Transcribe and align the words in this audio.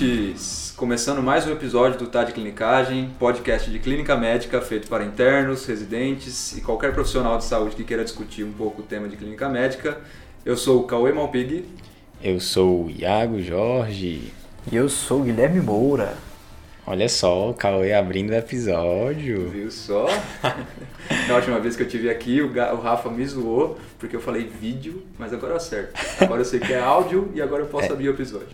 ouvintes! 0.00 0.72
Começando 0.76 1.22
mais 1.22 1.46
um 1.46 1.52
episódio 1.52 1.98
do 1.98 2.06
Tá 2.06 2.24
de 2.24 2.32
Clinicagem, 2.32 3.10
podcast 3.18 3.70
de 3.70 3.78
clínica 3.78 4.16
médica 4.16 4.60
feito 4.62 4.88
para 4.88 5.04
internos, 5.04 5.66
residentes 5.66 6.56
e 6.56 6.62
qualquer 6.62 6.94
profissional 6.94 7.36
de 7.36 7.44
saúde 7.44 7.76
que 7.76 7.84
queira 7.84 8.02
discutir 8.02 8.42
um 8.42 8.52
pouco 8.52 8.80
o 8.80 8.84
tema 8.84 9.08
de 9.08 9.16
clínica 9.16 9.46
médica. 9.48 10.00
Eu 10.42 10.56
sou 10.56 10.80
o 10.80 10.84
Cauê 10.84 11.12
Malpig. 11.12 11.66
Eu 12.22 12.40
sou 12.40 12.86
o 12.86 12.90
Iago 12.90 13.42
Jorge. 13.42 14.32
E 14.72 14.76
eu 14.76 14.88
sou 14.88 15.20
o 15.20 15.24
Guilherme 15.24 15.60
Moura. 15.60 16.14
Olha 16.90 17.08
só, 17.08 17.50
o 17.50 17.54
Cauê 17.54 17.92
abrindo 17.92 18.30
o 18.30 18.34
episódio. 18.34 19.48
Viu 19.48 19.70
só? 19.70 20.08
Na 21.28 21.36
última 21.36 21.60
vez 21.60 21.76
que 21.76 21.84
eu 21.84 21.88
tive 21.88 22.10
aqui, 22.10 22.42
o, 22.42 22.52
Rafa 22.80 23.08
me 23.08 23.24
zoou 23.24 23.78
porque 23.96 24.16
eu 24.16 24.20
falei 24.20 24.50
vídeo, 24.60 25.04
mas 25.16 25.32
agora 25.32 25.52
eu 25.52 25.56
acerto. 25.56 25.92
Agora 26.20 26.40
eu 26.40 26.44
sei 26.44 26.58
que 26.58 26.72
é 26.72 26.80
áudio 26.80 27.30
e 27.32 27.40
agora 27.40 27.62
eu 27.62 27.68
posso 27.68 27.86
é. 27.86 27.92
abrir 27.92 28.08
o 28.08 28.10
episódio. 28.10 28.48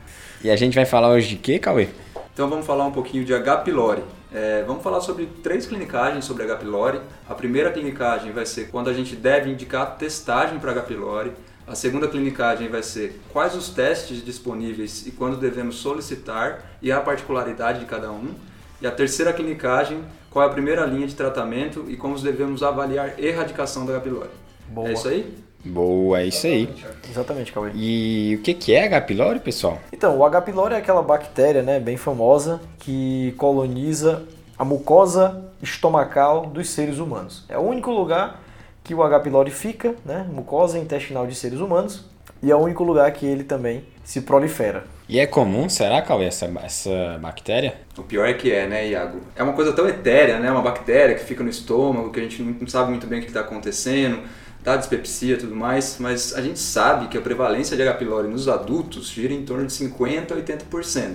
E 0.45 0.51
a 0.51 0.57
gente 0.57 0.75
vai 0.75 0.85
falar 0.85 1.09
hoje 1.09 1.31
de 1.31 1.37
quê, 1.37 1.59
Cauê? 1.59 1.89
Então 2.35 2.47
vamos 2.51 2.67
falar 2.67 2.85
um 2.85 2.93
pouquinho 2.93 3.25
de 3.25 3.33
H. 3.33 3.57
pylori. 3.63 4.03
É, 4.31 4.63
vamos 4.67 4.83
falar 4.83 5.01
sobre 5.01 5.25
três 5.43 5.65
clinicagens 5.65 6.27
sobre 6.27 6.43
H. 6.43 6.57
pylori. 6.57 7.01
A 7.27 7.35
primeira 7.35 7.73
clinicagem 7.73 8.33
vai 8.33 8.45
ser 8.45 8.69
quando 8.69 8.91
a 8.91 8.93
gente 8.93 9.17
deve 9.17 9.51
indicar 9.51 9.97
testagem 9.97 10.59
para 10.59 10.73
H. 10.73 10.83
pylori. 10.83 11.33
A 11.67 11.75
segunda 11.75 12.07
clinicagem 12.07 12.69
vai 12.69 12.83
ser 12.83 13.21
quais 13.33 13.57
os 13.57 13.71
testes 13.71 14.25
disponíveis 14.25 15.05
e 15.05 15.11
quando 15.11 15.37
devemos 15.37 15.77
solicitar 15.77 16.79
e 16.81 16.93
a 16.93 17.01
particularidade 17.01 17.81
de 17.81 17.87
cada 17.87 18.11
um. 18.13 18.35
E 18.81 18.87
a 18.87 18.91
terceira 18.91 19.33
clinicagem, 19.33 20.05
qual 20.31 20.45
é 20.45 20.49
a 20.49 20.53
primeira 20.53 20.87
linha 20.87 21.09
de 21.09 21.15
tratamento 21.17 21.87
e 21.89 21.97
como 21.97 22.17
devemos 22.21 22.63
avaliar 22.63 23.19
erradicação 23.19 23.85
da 23.85 23.95
H. 23.95 24.01
pylori. 24.01 24.31
Boa. 24.69 24.89
É 24.89 24.93
isso 24.93 25.09
aí? 25.09 25.35
Boa, 25.65 26.21
é 26.21 26.27
isso 26.27 26.47
aí. 26.47 26.73
Exatamente, 27.11 27.53
Cauê. 27.53 27.73
E 27.75 28.37
o 28.39 28.43
que, 28.43 28.55
que 28.55 28.73
é 28.73 28.85
H. 28.85 29.01
pylori, 29.01 29.41
pessoal? 29.41 29.81
Então, 29.93 30.17
o 30.17 30.25
H. 30.25 30.43
pylori 30.43 30.75
é 30.75 30.79
aquela 30.79 31.03
bactéria 31.03 31.63
né, 31.63 31.81
bem 31.81 31.97
famosa 31.97 32.61
que 32.79 33.35
coloniza 33.37 34.23
a 34.57 34.65
mucosa 34.65 35.45
estomacal 35.61 36.47
dos 36.47 36.71
seres 36.71 36.99
humanos. 36.99 37.45
É 37.49 37.59
o 37.59 37.63
único 37.63 37.91
lugar 37.91 38.46
que 38.87 38.95
o 38.95 39.03
H. 39.03 39.19
pylori 39.19 39.51
fica, 39.51 39.97
né, 40.05 40.25
mucosa 40.33 40.79
intestinal 40.79 41.27
de 41.27 41.35
seres 41.35 41.59
humanos, 41.59 42.05
e 42.41 42.53
é 42.53 42.55
o 42.55 42.61
único 42.61 42.85
lugar 42.85 43.11
que 43.13 43.27
ele 43.27 43.43
também 43.43 43.85
se 44.05 44.21
prolifera. 44.21 44.85
E 45.09 45.19
é 45.19 45.27
comum, 45.27 45.69
será, 45.69 46.01
Cauê, 46.03 46.27
essa, 46.27 46.47
essa 46.63 47.19
bactéria? 47.21 47.75
O 47.99 48.05
pior 48.05 48.29
é 48.29 48.35
que 48.35 48.53
é, 48.53 48.69
né, 48.69 48.89
Iago? 48.89 49.21
É 49.35 49.43
uma 49.43 49.55
coisa 49.55 49.73
tão 49.73 49.89
etérea, 49.89 50.39
né? 50.39 50.53
Uma 50.53 50.63
bactéria 50.63 51.17
que 51.17 51.25
fica 51.25 51.43
no 51.43 51.51
estômago, 51.51 52.13
que 52.13 52.21
a 52.21 52.23
gente 52.23 52.41
não 52.41 52.69
sabe 52.69 52.91
muito 52.91 53.09
bem 53.09 53.19
o 53.19 53.23
que 53.23 53.29
está 53.29 53.41
acontecendo, 53.41 54.21
dá 54.63 54.77
dispepsia 54.77 55.35
e 55.35 55.39
tudo 55.39 55.57
mais, 55.57 55.97
mas 55.99 56.33
a 56.35 56.41
gente 56.41 56.61
sabe 56.61 57.09
que 57.09 57.19
a 57.19 57.21
prevalência 57.21 57.77
de 57.77 57.83
H. 57.83 57.95
pylori 57.95 58.29
nos 58.29 58.49
adultos 58.49 59.09
gira 59.09 59.33
em 59.33 59.45
torno 59.45 59.67
de 59.67 59.73
50% 59.73 60.31
a 60.31 60.37
80%. 60.37 61.15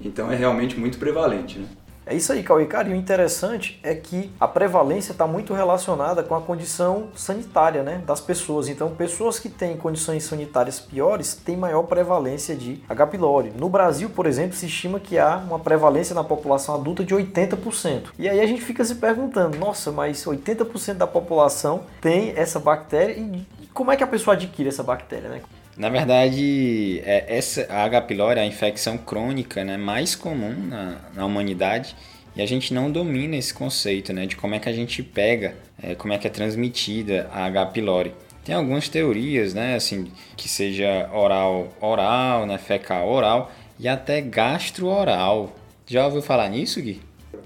Então 0.00 0.32
é 0.32 0.34
realmente 0.34 0.76
muito 0.76 0.98
prevalente, 0.98 1.60
né? 1.60 1.66
É 2.06 2.14
isso 2.14 2.32
aí, 2.32 2.42
Cauê. 2.42 2.66
Cara, 2.66 2.88
e 2.88 2.92
o 2.92 2.96
interessante 2.96 3.80
é 3.82 3.94
que 3.94 4.30
a 4.38 4.46
prevalência 4.46 5.12
está 5.12 5.26
muito 5.26 5.54
relacionada 5.54 6.22
com 6.22 6.34
a 6.34 6.40
condição 6.40 7.08
sanitária 7.14 7.82
né, 7.82 8.02
das 8.06 8.20
pessoas. 8.20 8.68
Então, 8.68 8.90
pessoas 8.90 9.38
que 9.38 9.48
têm 9.48 9.76
condições 9.76 10.24
sanitárias 10.24 10.78
piores 10.78 11.34
têm 11.34 11.56
maior 11.56 11.84
prevalência 11.84 12.54
de 12.54 12.82
H. 12.88 13.06
pylori. 13.06 13.52
No 13.56 13.68
Brasil, 13.68 14.10
por 14.10 14.26
exemplo, 14.26 14.54
se 14.54 14.66
estima 14.66 15.00
que 15.00 15.18
há 15.18 15.36
uma 15.36 15.58
prevalência 15.58 16.14
na 16.14 16.24
população 16.24 16.74
adulta 16.74 17.02
de 17.02 17.14
80%. 17.14 18.08
E 18.18 18.28
aí 18.28 18.40
a 18.40 18.46
gente 18.46 18.60
fica 18.60 18.84
se 18.84 18.96
perguntando, 18.96 19.58
nossa, 19.58 19.90
mas 19.90 20.24
80% 20.24 20.94
da 20.94 21.06
população 21.06 21.82
tem 22.00 22.34
essa 22.36 22.60
bactéria 22.60 23.14
e 23.14 23.46
como 23.72 23.90
é 23.90 23.96
que 23.96 24.04
a 24.04 24.06
pessoa 24.06 24.34
adquire 24.34 24.68
essa 24.68 24.82
bactéria, 24.82 25.28
né? 25.28 25.40
Na 25.76 25.88
verdade, 25.88 27.02
é, 27.04 27.36
essa, 27.36 27.66
a 27.68 27.82
H. 27.84 28.02
pylori 28.02 28.38
é 28.38 28.42
a 28.42 28.46
infecção 28.46 28.96
crônica 28.96 29.64
né, 29.64 29.76
mais 29.76 30.14
comum 30.14 30.54
na, 30.54 30.98
na 31.14 31.26
humanidade 31.26 31.96
e 32.36 32.42
a 32.42 32.46
gente 32.46 32.72
não 32.72 32.90
domina 32.90 33.36
esse 33.36 33.52
conceito 33.52 34.12
né, 34.12 34.26
de 34.26 34.36
como 34.36 34.54
é 34.54 34.60
que 34.60 34.68
a 34.68 34.72
gente 34.72 35.02
pega, 35.02 35.56
é, 35.82 35.94
como 35.94 36.12
é 36.12 36.18
que 36.18 36.26
é 36.26 36.30
transmitida 36.30 37.28
a 37.32 37.44
H. 37.46 37.66
pylori. 37.66 38.14
Tem 38.44 38.54
algumas 38.54 38.88
teorias, 38.88 39.54
né, 39.54 39.74
assim, 39.74 40.12
que 40.36 40.48
seja 40.48 41.10
oral, 41.12 41.68
oral, 41.80 42.46
né, 42.46 42.58
fecal, 42.58 43.08
oral 43.08 43.50
e 43.78 43.88
até 43.88 44.20
gastro-oral. 44.20 45.52
Já 45.86 46.06
ouviu 46.06 46.22
falar 46.22 46.48
nisso, 46.48 46.80
Gui? 46.80 47.00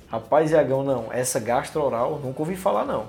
Rapaz, 0.09 0.51
Iagão, 0.51 0.83
não. 0.83 1.13
Essa 1.13 1.39
gastro-oral, 1.41 2.21
nunca 2.23 2.41
ouvi 2.41 2.57
falar, 2.57 2.85
não. 2.85 3.07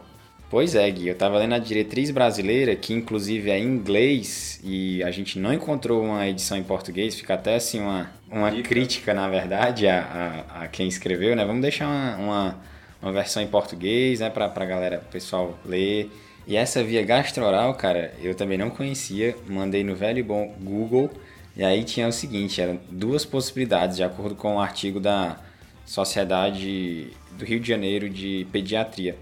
Pois 0.50 0.74
é, 0.74 0.90
Gui, 0.90 1.08
eu 1.08 1.14
estava 1.14 1.38
lendo 1.38 1.54
a 1.54 1.60
diretriz 1.60 2.10
brasileira, 2.10 2.76
que 2.76 2.92
inclusive 2.92 3.52
é 3.52 3.60
em 3.60 3.66
inglês, 3.66 4.60
e 4.64 5.04
a 5.04 5.12
gente 5.12 5.38
não 5.38 5.54
encontrou 5.54 6.04
uma 6.04 6.28
edição 6.28 6.58
em 6.58 6.64
português, 6.64 7.14
fica 7.14 7.36
até 7.36 7.54
assim 7.54 7.80
uma, 7.80 8.10
uma 8.28 8.52
crítica, 8.64 9.14
na 9.14 9.30
verdade, 9.30 9.88
a, 9.88 10.46
a, 10.50 10.64
a, 10.64 10.68
quem 10.68 10.88
escreveu, 10.88 11.36
né? 11.36 11.46
Vamos 11.46 11.62
deixar 11.62 11.86
uma, 11.86 12.16
uma, 12.18 12.60
uma 13.00 13.12
versão 13.12 13.44
em 13.44 13.48
português, 13.48 14.22
né, 14.22 14.32
para 14.32 14.46
a 14.48 14.66
galera, 14.66 15.04
o 15.08 15.12
pessoal 15.12 15.56
ler. 15.64 16.10
E 16.48 16.56
essa 16.56 16.84
via 16.84 17.04
gastroral, 17.04 17.76
cara, 17.76 18.12
eu 18.20 18.34
também 18.34 18.58
não 18.58 18.72
conhecia, 18.72 19.36
mandei 19.48 19.84
no 19.84 19.96
velho 19.96 20.18
e 20.18 20.24
bom 20.24 20.56
Google, 20.60 21.12
e 21.56 21.64
aí 21.64 21.84
tinha 21.84 22.08
o 22.08 22.12
seguinte, 22.12 22.60
eram 22.60 22.80
duas 22.90 23.24
possibilidades, 23.24 23.98
de 23.98 24.04
acordo 24.04 24.34
com 24.34 24.54
o 24.54 24.56
um 24.56 24.60
artigo 24.60 25.00
da 25.00 25.38
Sociedade 25.86 27.12
do 27.38 27.46
Rio 27.46 27.60
de 27.60 27.68
Janeiro 27.68 28.10
de 28.10 28.48
Pediatria 28.52 29.16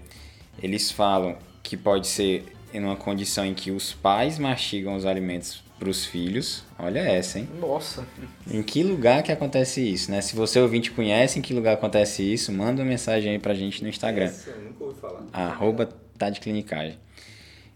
eles 0.62 0.90
falam 0.90 1.36
que 1.62 1.76
pode 1.76 2.06
ser 2.06 2.44
em 2.72 2.80
uma 2.80 2.96
condição 2.96 3.44
em 3.44 3.54
que 3.54 3.70
os 3.70 3.92
pais 3.92 4.38
mastigam 4.38 4.94
os 4.94 5.06
alimentos 5.06 5.62
para 5.78 5.88
os 5.88 6.04
filhos. 6.04 6.64
Olha 6.78 7.00
essa, 7.00 7.38
hein? 7.38 7.48
Nossa. 7.60 8.04
Em 8.50 8.62
que 8.62 8.82
lugar 8.82 9.22
que 9.22 9.30
acontece 9.30 9.80
isso, 9.80 10.10
né? 10.10 10.20
Se 10.20 10.34
você 10.34 10.58
ouvinte 10.60 10.90
conhece 10.90 11.38
em 11.38 11.42
que 11.42 11.54
lugar 11.54 11.74
acontece 11.74 12.22
isso, 12.22 12.52
manda 12.52 12.82
uma 12.82 12.88
mensagem 12.88 13.32
aí 13.32 13.38
pra 13.38 13.54
gente 13.54 13.82
no 13.82 13.88
Instagram. 13.88 14.24
Essa 14.24 14.50
eu 14.50 14.60
nunca 14.62 14.84
ouvi 14.84 15.00
falar. 15.00 15.22
Arroba 15.32 15.88
tá 16.16 16.28
de 16.30 16.40
clinicagem. 16.40 16.98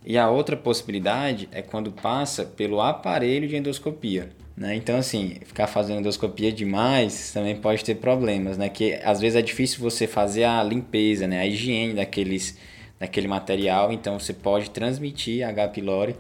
E 0.04 0.19
a 0.19 0.28
outra 0.28 0.56
possibilidade 0.56 1.49
é 1.53 1.62
quando 1.62 1.93
passa 1.93 2.44
pelo 2.44 2.81
aparelho 2.81 3.47
de 3.47 3.56
endoscopia. 3.56 4.31
Né? 4.56 4.76
Então, 4.76 4.96
assim, 4.98 5.36
ficar 5.44 5.66
fazendo 5.66 6.00
endoscopia 6.00 6.52
demais 6.52 7.32
também 7.32 7.56
pode 7.56 7.84
ter 7.84 7.94
problemas, 7.94 8.58
né? 8.58 8.68
Que 8.68 8.94
às 9.02 9.20
vezes 9.20 9.36
é 9.36 9.42
difícil 9.42 9.80
você 9.80 10.06
fazer 10.06 10.44
a 10.44 10.62
limpeza, 10.62 11.26
né? 11.26 11.40
A 11.40 11.46
higiene 11.46 11.94
daqueles 11.94 12.58
naquele 13.00 13.26
material, 13.26 13.92
então 13.92 14.18
você 14.20 14.32
pode 14.32 14.70
transmitir 14.70 15.44
H. 15.44 15.68
pylori 15.68 16.14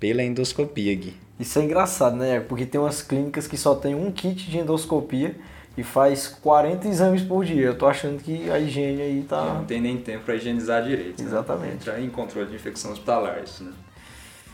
pela 0.00 0.20
endoscopia, 0.22 0.92
Gui. 0.94 1.14
Isso 1.38 1.58
é 1.60 1.62
engraçado, 1.62 2.16
né? 2.16 2.40
Porque 2.40 2.66
tem 2.66 2.80
umas 2.80 3.02
clínicas 3.02 3.46
que 3.46 3.56
só 3.56 3.74
tem 3.74 3.94
um 3.94 4.10
kit 4.10 4.50
de 4.50 4.58
endoscopia 4.58 5.36
e 5.76 5.82
faz 5.82 6.26
40 6.26 6.88
exames 6.88 7.22
por 7.22 7.44
dia. 7.44 7.66
Eu 7.66 7.78
tô 7.78 7.86
achando 7.86 8.20
que 8.20 8.50
a 8.50 8.58
higiene 8.58 9.02
aí 9.02 9.22
tá. 9.28 9.54
Não 9.54 9.64
tem 9.64 9.80
nem 9.80 9.96
tempo 9.96 10.24
para 10.24 10.34
higienizar 10.34 10.82
direito. 10.82 11.22
Né? 11.22 11.28
Exatamente. 11.28 11.68
Né? 11.68 11.74
Entrar 11.74 12.00
em 12.00 12.10
controle 12.10 12.48
de 12.48 12.56
infecção 12.56 12.92
hospitalar, 12.92 13.40
isso, 13.44 13.64
né? 13.64 13.72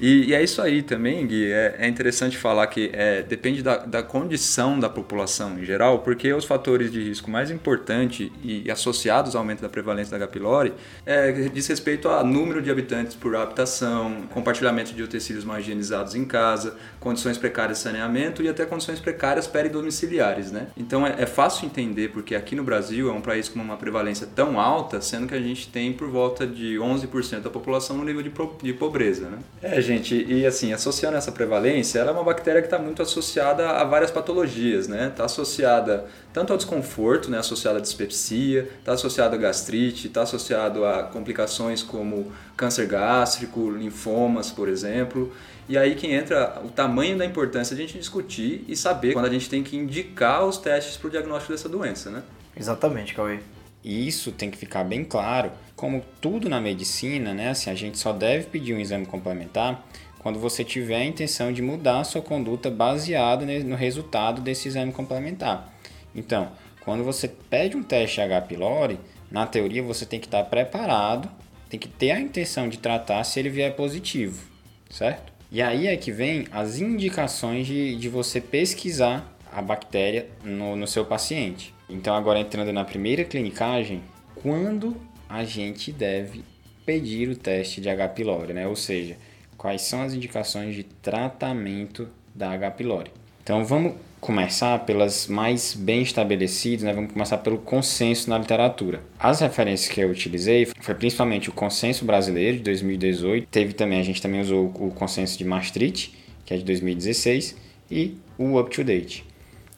E, 0.01 0.31
e, 0.31 0.35
é 0.35 0.43
isso 0.43 0.63
aí 0.63 0.83
também, 0.83 1.27
Gui. 1.27 1.53
É, 1.53 1.77
é 1.81 1.89
interessante 1.89 2.39
falar 2.39 2.67
que 2.69 2.91
é, 2.95 3.23
depende 3.23 3.63
da, 3.63 3.77
da, 3.77 4.03
condição 4.03 4.79
da 4.79 4.89
população 4.89 5.59
em 5.59 5.65
geral, 5.65 5.99
porque 5.99 6.33
os 6.33 6.47
fatores 6.47 6.91
de 6.91 7.03
risco 7.03 7.31
mais 7.31 7.51
importantes 7.51 8.31
e, 8.43 8.71
associados 8.71 9.35
ao 9.35 9.43
aumento 9.43 9.61
da 9.61 9.69
prevalência 9.69 10.11
da 10.11 10.25
H. 10.25 10.33
pylori 10.33 10.73
é, 11.05 11.33
diz 11.33 11.67
respeito 11.67 12.09
a 12.09 12.25
número 12.25 12.63
de 12.63 12.71
habitantes 12.71 13.15
por 13.15 13.37
habitação, 13.37 14.23
compartilhamento 14.31 14.95
de 14.95 15.03
utensílios 15.03 15.45
mais 15.45 15.65
higienizados 15.65 16.15
em 16.15 16.25
casa, 16.25 16.77
condições 16.99 17.37
precárias 17.37 17.79
de 17.79 17.85
saneamento 17.85 18.43
e 18.43 18.49
até 18.49 18.65
condições 18.65 19.01
precárias 19.01 19.47
peridomiciliares. 19.47 20.51
Né? 20.51 20.69
Então 20.79 21.07
é, 21.07 21.17
é 21.19 21.27
fácil 21.27 21.67
entender 21.67 22.09
porque 22.09 22.35
aqui 22.35 22.57
no 22.57 22.65
Brasil 22.65 23.11
é 23.11 23.13
um 23.13 23.21
país 23.21 23.51
com 23.51 23.61
uma 23.61 23.77
prevalência 23.77 24.27
tão 24.27 24.59
alta, 24.59 25.03
sendo 25.03 25.27
que 25.27 25.35
a 25.35 25.41
gente 25.41 25.69
tem 25.69 25.93
por 25.93 26.09
volta 26.09 26.47
de 26.47 26.77
11% 26.77 27.41
da 27.41 27.51
população 27.51 27.99
no 27.99 28.05
nível 28.05 28.23
de, 28.23 28.33
de 28.63 28.73
pobreza. 28.73 29.29
Né? 29.29 29.39
É, 29.63 29.90
gente, 29.91 30.25
e 30.29 30.47
assim, 30.47 30.73
associando 30.73 31.17
essa 31.17 31.33
prevalência, 31.33 31.99
ela 31.99 32.11
é 32.11 32.13
uma 32.13 32.25
bactéria 32.25 32.61
que 32.61 32.67
está 32.67 32.79
muito 32.79 33.03
associada 33.03 33.71
a 33.71 33.85
várias 33.85 34.11
patologias, 34.11 34.89
né? 34.89 35.09
Está 35.09 35.25
associada 35.25 36.07
tanto 36.33 36.53
ao 36.53 36.57
desconforto, 36.57 37.31
né? 37.31 37.39
Associada 37.39 37.79
à 37.79 37.81
dispepsia, 37.81 38.69
está 38.79 38.93
associada 38.93 39.37
a 39.37 39.39
gastrite, 39.39 40.07
está 40.07 40.23
associado 40.23 40.85
a 40.85 41.03
complicações 41.05 41.83
como 41.83 42.33
câncer 42.57 42.87
gástrico, 42.87 43.71
linfomas, 43.71 44.51
por 44.51 44.69
exemplo. 44.69 45.33
E 45.69 45.79
aí 45.79 45.95
que 45.95 46.07
entra 46.07 46.61
o 46.65 46.69
tamanho 46.69 47.17
da 47.17 47.25
importância 47.25 47.77
de 47.77 47.83
a 47.83 47.87
gente 47.87 47.99
discutir 47.99 48.65
e 48.67 48.77
saber 48.77 49.13
quando 49.13 49.27
a 49.27 49.31
gente 49.31 49.49
tem 49.49 49.63
que 49.63 49.77
indicar 49.77 50.45
os 50.45 50.59
testes 50.59 50.97
para 50.97 51.09
o 51.09 51.11
diagnóstico 51.11 51.53
dessa 51.53 51.69
doença, 51.69 52.11
né? 52.11 52.23
Exatamente, 52.57 53.15
Cauê. 53.15 53.39
E 53.83 54.07
isso 54.07 54.31
tem 54.33 54.51
que 54.51 54.59
ficar 54.59 54.85
bem 54.85 55.05
claro. 55.05 55.53
Como 55.81 56.05
tudo 56.21 56.47
na 56.47 56.61
medicina, 56.61 57.33
né? 57.33 57.49
Assim, 57.49 57.71
a 57.71 57.75
gente 57.75 57.97
só 57.97 58.13
deve 58.13 58.45
pedir 58.45 58.75
um 58.75 58.79
exame 58.79 59.07
complementar 59.07 59.83
quando 60.19 60.39
você 60.39 60.63
tiver 60.63 60.97
a 60.97 61.05
intenção 61.07 61.51
de 61.51 61.63
mudar 61.63 62.01
a 62.01 62.05
sua 62.05 62.21
conduta 62.21 62.71
baseado 62.71 63.47
no 63.47 63.75
resultado 63.77 64.43
desse 64.43 64.69
exame 64.69 64.93
complementar. 64.93 65.73
Então, 66.15 66.53
quando 66.85 67.03
você 67.03 67.27
pede 67.27 67.79
um 67.79 67.83
teste 67.83 68.21
H. 68.21 68.43
pylori, 68.43 69.01
na 69.31 69.47
teoria 69.47 69.83
você 69.83 70.05
tem 70.05 70.21
que 70.21 70.27
estar 70.27 70.45
preparado, 70.45 71.31
tem 71.71 71.81
que 71.81 71.89
ter 71.89 72.11
a 72.11 72.21
intenção 72.21 72.69
de 72.69 72.79
tratar 72.79 73.25
se 73.25 73.41
ele 73.41 73.49
vier 73.49 73.75
positivo, 73.75 74.39
certo? 74.91 75.33
E 75.51 75.63
aí 75.63 75.87
é 75.87 75.97
que 75.97 76.13
vem 76.13 76.47
as 76.53 76.79
indicações 76.79 77.67
de, 77.67 77.97
de 77.97 78.09
você 78.11 78.39
pesquisar 78.39 79.35
a 79.51 79.63
bactéria 79.63 80.29
no, 80.45 80.77
no 80.77 80.87
seu 80.87 81.07
paciente. 81.07 81.75
Então, 81.89 82.15
agora 82.15 82.39
entrando 82.39 82.71
na 82.71 82.85
primeira 82.85 83.25
clinicagem, 83.25 84.03
quando 84.43 85.09
a 85.31 85.45
gente 85.45 85.93
deve 85.93 86.43
pedir 86.85 87.29
o 87.29 87.37
teste 87.37 87.81
de 87.81 87.89
H. 87.89 88.09
pylori, 88.09 88.53
né? 88.53 88.67
Ou 88.67 88.75
seja, 88.75 89.17
quais 89.57 89.83
são 89.83 90.03
as 90.03 90.13
indicações 90.13 90.75
de 90.75 90.83
tratamento 90.83 92.09
da 92.35 92.51
H. 92.51 92.73
pylori. 92.73 93.13
Então, 93.41 93.65
vamos 93.65 93.95
começar 94.21 94.81
pelas 94.81 95.29
mais 95.29 95.73
bem 95.75 96.03
estabelecidas, 96.03 96.83
né? 96.83 96.93
vamos 96.93 97.13
começar 97.13 97.39
pelo 97.39 97.59
consenso 97.59 98.29
na 98.29 98.39
literatura. 98.39 99.01
As 99.19 99.41
referências 99.41 99.93
que 99.93 100.01
eu 100.01 100.11
utilizei 100.11 100.67
foi 100.81 100.95
principalmente 100.95 101.49
o 101.49 101.53
consenso 101.53 102.05
brasileiro 102.05 102.59
de 102.59 102.65
2018, 102.65 103.47
teve 103.49 103.73
também, 103.73 103.99
a 103.99 104.03
gente 104.03 104.21
também 104.21 104.41
usou 104.41 104.67
o 104.67 104.91
consenso 104.91 105.39
de 105.39 105.45
Maastricht, 105.45 106.15
que 106.45 106.53
é 106.53 106.57
de 106.59 106.65
2016, 106.65 107.57
e 107.91 108.15
o 108.37 108.61
Up 108.61 108.71
to 108.71 108.85
Date. 108.85 109.25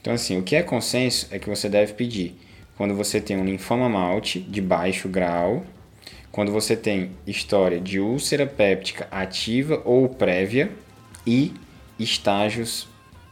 Então 0.00 0.12
assim, 0.12 0.36
o 0.38 0.42
que 0.42 0.56
é 0.56 0.62
consenso 0.62 1.28
é 1.30 1.38
que 1.38 1.48
você 1.48 1.68
deve 1.68 1.92
pedir 1.92 2.34
quando 2.76 2.94
você 2.94 3.20
tem 3.20 3.36
um 3.36 3.44
linfoma 3.44 3.88
malte 3.88 4.40
de 4.40 4.60
baixo 4.60 5.08
grau, 5.08 5.64
quando 6.30 6.50
você 6.50 6.74
tem 6.76 7.10
história 7.26 7.80
de 7.80 8.00
úlcera 8.00 8.46
péptica 8.46 9.06
ativa 9.10 9.82
ou 9.84 10.08
prévia 10.08 10.72
e 11.26 11.52
estágios 11.98 12.88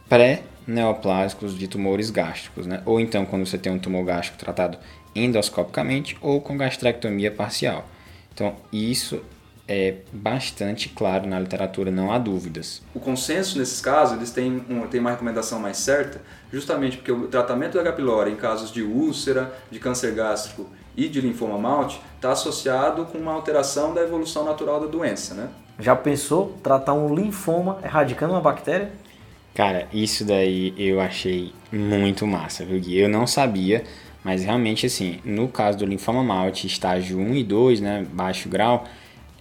pré 0.07 0.43
neoplásicos 0.67 1.57
de 1.57 1.67
tumores 1.67 2.11
gástricos, 2.11 2.67
né? 2.67 2.83
ou 2.85 2.99
então 2.99 3.25
quando 3.25 3.45
você 3.45 3.57
tem 3.57 3.71
um 3.71 3.79
tumor 3.79 4.05
gástrico 4.05 4.37
tratado 4.37 4.77
endoscopicamente 5.15 6.17
ou 6.21 6.39
com 6.39 6.55
gastrectomia 6.55 7.31
parcial. 7.31 7.89
Então, 8.33 8.55
isso 8.71 9.21
é 9.67 9.95
bastante 10.11 10.89
claro 10.89 11.27
na 11.27 11.39
literatura, 11.39 11.91
não 11.91 12.11
há 12.11 12.17
dúvidas. 12.17 12.81
O 12.93 12.99
consenso 12.99 13.57
nesses 13.57 13.79
casos, 13.79 14.17
eles 14.17 14.31
têm, 14.31 14.63
um, 14.69 14.87
têm 14.87 14.99
uma 14.99 15.11
recomendação 15.11 15.59
mais 15.59 15.77
certa, 15.77 16.21
justamente 16.51 16.97
porque 16.97 17.11
o 17.11 17.27
tratamento 17.27 17.73
do 17.73 17.79
H. 17.79 17.93
pylori 17.93 18.31
em 18.31 18.35
casos 18.35 18.71
de 18.71 18.81
úlcera, 18.81 19.53
de 19.69 19.79
câncer 19.79 20.13
gástrico 20.13 20.67
e 20.95 21.07
de 21.07 21.21
linfoma 21.21 21.57
malte 21.57 22.01
está 22.15 22.31
associado 22.31 23.05
com 23.05 23.17
uma 23.17 23.33
alteração 23.33 23.93
da 23.93 24.01
evolução 24.01 24.43
natural 24.43 24.79
da 24.79 24.87
doença, 24.87 25.33
né? 25.33 25.49
Já 25.79 25.95
pensou 25.95 26.57
tratar 26.61 26.93
um 26.93 27.13
linfoma 27.15 27.79
erradicando 27.83 28.33
uma 28.33 28.41
bactéria? 28.41 28.91
Cara, 29.55 29.87
isso 29.91 30.23
daí 30.23 30.73
eu 30.77 30.99
achei 31.01 31.53
muito 31.71 32.25
massa, 32.27 32.63
viu, 32.63 32.79
Gui? 32.79 32.99
Eu 32.99 33.09
não 33.09 33.25
sabia, 33.25 33.83
mas 34.23 34.43
realmente, 34.43 34.85
assim, 34.85 35.19
no 35.25 35.47
caso 35.47 35.79
do 35.79 35.85
linfoma 35.85 36.23
malte, 36.23 36.67
estágio 36.67 37.17
1 37.17 37.35
e 37.35 37.43
2, 37.43 37.81
né, 37.81 38.05
baixo 38.11 38.47
grau, 38.47 38.85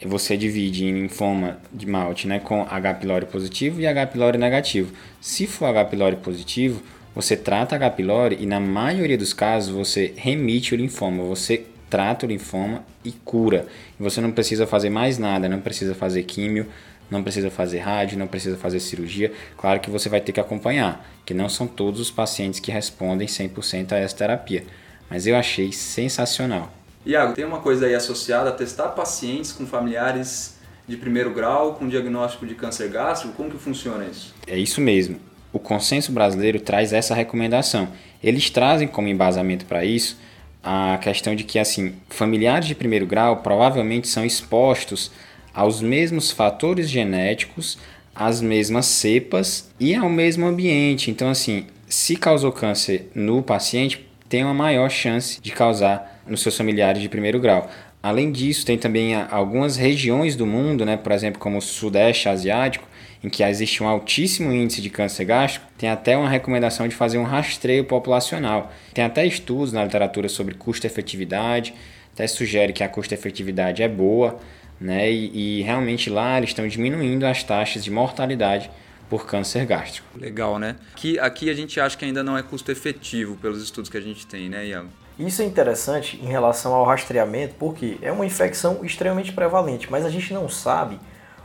você 0.06 0.36
divide 0.36 0.84
em 0.84 1.02
linfoma 1.02 1.58
de 1.72 1.86
malte, 1.86 2.26
né, 2.26 2.38
com 2.38 2.62
H. 2.62 2.94
pylori 2.94 3.26
positivo 3.26 3.80
e 3.80 3.86
H. 3.86 4.06
pylori 4.06 4.38
negativo. 4.38 4.92
Se 5.20 5.46
for 5.46 5.66
H. 5.66 5.84
pylori 5.86 6.16
positivo, 6.16 6.82
você 7.14 7.36
trata 7.36 7.76
H. 7.76 7.90
pylori 7.90 8.38
e 8.40 8.46
na 8.46 8.58
maioria 8.58 9.18
dos 9.18 9.32
casos 9.32 9.74
você 9.74 10.14
remite 10.16 10.74
o 10.74 10.76
linfoma, 10.76 11.22
você 11.24 11.66
trata 11.90 12.24
o 12.24 12.28
linfoma 12.28 12.84
e 13.04 13.10
cura. 13.10 13.66
Você 13.98 14.20
não 14.20 14.30
precisa 14.30 14.66
fazer 14.66 14.88
mais 14.88 15.18
nada, 15.18 15.48
não 15.48 15.60
precisa 15.60 15.94
fazer 15.94 16.22
químio, 16.22 16.66
não 17.10 17.22
precisa 17.22 17.50
fazer 17.50 17.80
rádio, 17.80 18.18
não 18.18 18.28
precisa 18.28 18.56
fazer 18.56 18.80
cirurgia. 18.80 19.32
Claro 19.56 19.80
que 19.80 19.90
você 19.90 20.08
vai 20.08 20.20
ter 20.20 20.32
que 20.32 20.40
acompanhar, 20.40 21.06
que 21.26 21.34
não 21.34 21.48
são 21.48 21.66
todos 21.66 22.00
os 22.00 22.10
pacientes 22.10 22.60
que 22.60 22.70
respondem 22.70 23.26
100% 23.26 23.92
a 23.92 23.98
essa 23.98 24.16
terapia. 24.16 24.64
Mas 25.10 25.26
eu 25.26 25.36
achei 25.36 25.72
sensacional. 25.72 26.72
Iago, 27.04 27.32
tem 27.32 27.44
uma 27.44 27.60
coisa 27.60 27.86
aí 27.86 27.94
associada 27.94 28.50
a 28.50 28.52
testar 28.52 28.88
pacientes 28.88 29.52
com 29.52 29.66
familiares 29.66 30.58
de 30.86 30.96
primeiro 30.96 31.32
grau 31.32 31.74
com 31.74 31.88
diagnóstico 31.88 32.46
de 32.46 32.54
câncer 32.54 32.88
gástrico? 32.90 33.34
Como 33.34 33.50
que 33.50 33.56
funciona 33.56 34.04
isso? 34.04 34.34
É 34.46 34.58
isso 34.58 34.80
mesmo. 34.80 35.18
O 35.52 35.58
consenso 35.58 36.12
brasileiro 36.12 36.60
traz 36.60 36.92
essa 36.92 37.14
recomendação. 37.14 37.88
Eles 38.22 38.50
trazem 38.50 38.86
como 38.86 39.08
embasamento 39.08 39.64
para 39.64 39.84
isso 39.84 40.18
a 40.62 40.98
questão 40.98 41.34
de 41.34 41.44
que 41.44 41.58
assim, 41.58 41.94
familiares 42.08 42.68
de 42.68 42.74
primeiro 42.74 43.06
grau 43.06 43.38
provavelmente 43.38 44.06
são 44.08 44.24
expostos 44.24 45.10
aos 45.54 45.80
mesmos 45.80 46.30
fatores 46.30 46.88
genéticos, 46.88 47.78
às 48.14 48.40
mesmas 48.40 48.86
cepas 48.86 49.70
e 49.80 49.94
ao 49.94 50.08
mesmo 50.08 50.46
ambiente. 50.46 51.10
Então, 51.10 51.30
assim, 51.30 51.66
se 51.88 52.16
causou 52.16 52.52
câncer 52.52 53.10
no 53.14 53.42
paciente, 53.42 54.06
tem 54.28 54.44
uma 54.44 54.54
maior 54.54 54.90
chance 54.90 55.40
de 55.40 55.50
causar 55.50 56.19
nos 56.30 56.40
seus 56.40 56.56
familiares 56.56 57.02
de 57.02 57.08
primeiro 57.08 57.40
grau. 57.40 57.68
Além 58.02 58.32
disso, 58.32 58.64
tem 58.64 58.78
também 58.78 59.14
algumas 59.14 59.76
regiões 59.76 60.36
do 60.36 60.46
mundo, 60.46 60.86
né, 60.86 60.96
por 60.96 61.12
exemplo, 61.12 61.38
como 61.38 61.58
o 61.58 61.60
Sudeste 61.60 62.28
Asiático, 62.28 62.88
em 63.22 63.28
que 63.28 63.42
existe 63.42 63.82
um 63.82 63.88
altíssimo 63.88 64.50
índice 64.50 64.80
de 64.80 64.88
câncer 64.88 65.26
gástrico, 65.26 65.66
tem 65.76 65.90
até 65.90 66.16
uma 66.16 66.28
recomendação 66.28 66.88
de 66.88 66.94
fazer 66.94 67.18
um 67.18 67.24
rastreio 67.24 67.84
populacional. 67.84 68.72
Tem 68.94 69.04
até 69.04 69.26
estudos 69.26 69.72
na 69.72 69.84
literatura 69.84 70.28
sobre 70.28 70.54
custo-efetividade, 70.54 71.74
até 72.14 72.26
sugere 72.26 72.72
que 72.72 72.82
a 72.82 72.88
custo-efetividade 72.88 73.82
é 73.82 73.88
boa, 73.88 74.38
né? 74.80 75.10
E, 75.10 75.58
e 75.58 75.62
realmente 75.62 76.08
lá 76.08 76.38
eles 76.38 76.50
estão 76.50 76.66
diminuindo 76.66 77.26
as 77.26 77.42
taxas 77.44 77.84
de 77.84 77.90
mortalidade 77.90 78.70
por 79.10 79.26
câncer 79.26 79.66
gástrico. 79.66 80.06
Legal, 80.18 80.58
né? 80.58 80.76
Aqui, 80.94 81.18
aqui 81.18 81.50
a 81.50 81.54
gente 81.54 81.78
acha 81.78 81.98
que 81.98 82.04
ainda 82.04 82.22
não 82.22 82.38
é 82.38 82.42
custo 82.42 82.72
efetivo 82.72 83.36
pelos 83.36 83.62
estudos 83.62 83.90
que 83.90 83.98
a 83.98 84.00
gente 84.00 84.26
tem, 84.26 84.48
né, 84.48 84.68
Iago? 84.68 84.88
Isso 85.20 85.42
é 85.42 85.44
interessante 85.44 86.18
em 86.22 86.28
relação 86.28 86.72
ao 86.72 86.82
rastreamento, 86.82 87.54
porque 87.58 87.98
é 88.00 88.10
uma 88.10 88.24
infecção 88.24 88.82
extremamente 88.82 89.34
prevalente, 89.34 89.90
mas 89.90 90.06
a 90.06 90.08
gente 90.08 90.32
não 90.32 90.48
sabe 90.48 90.98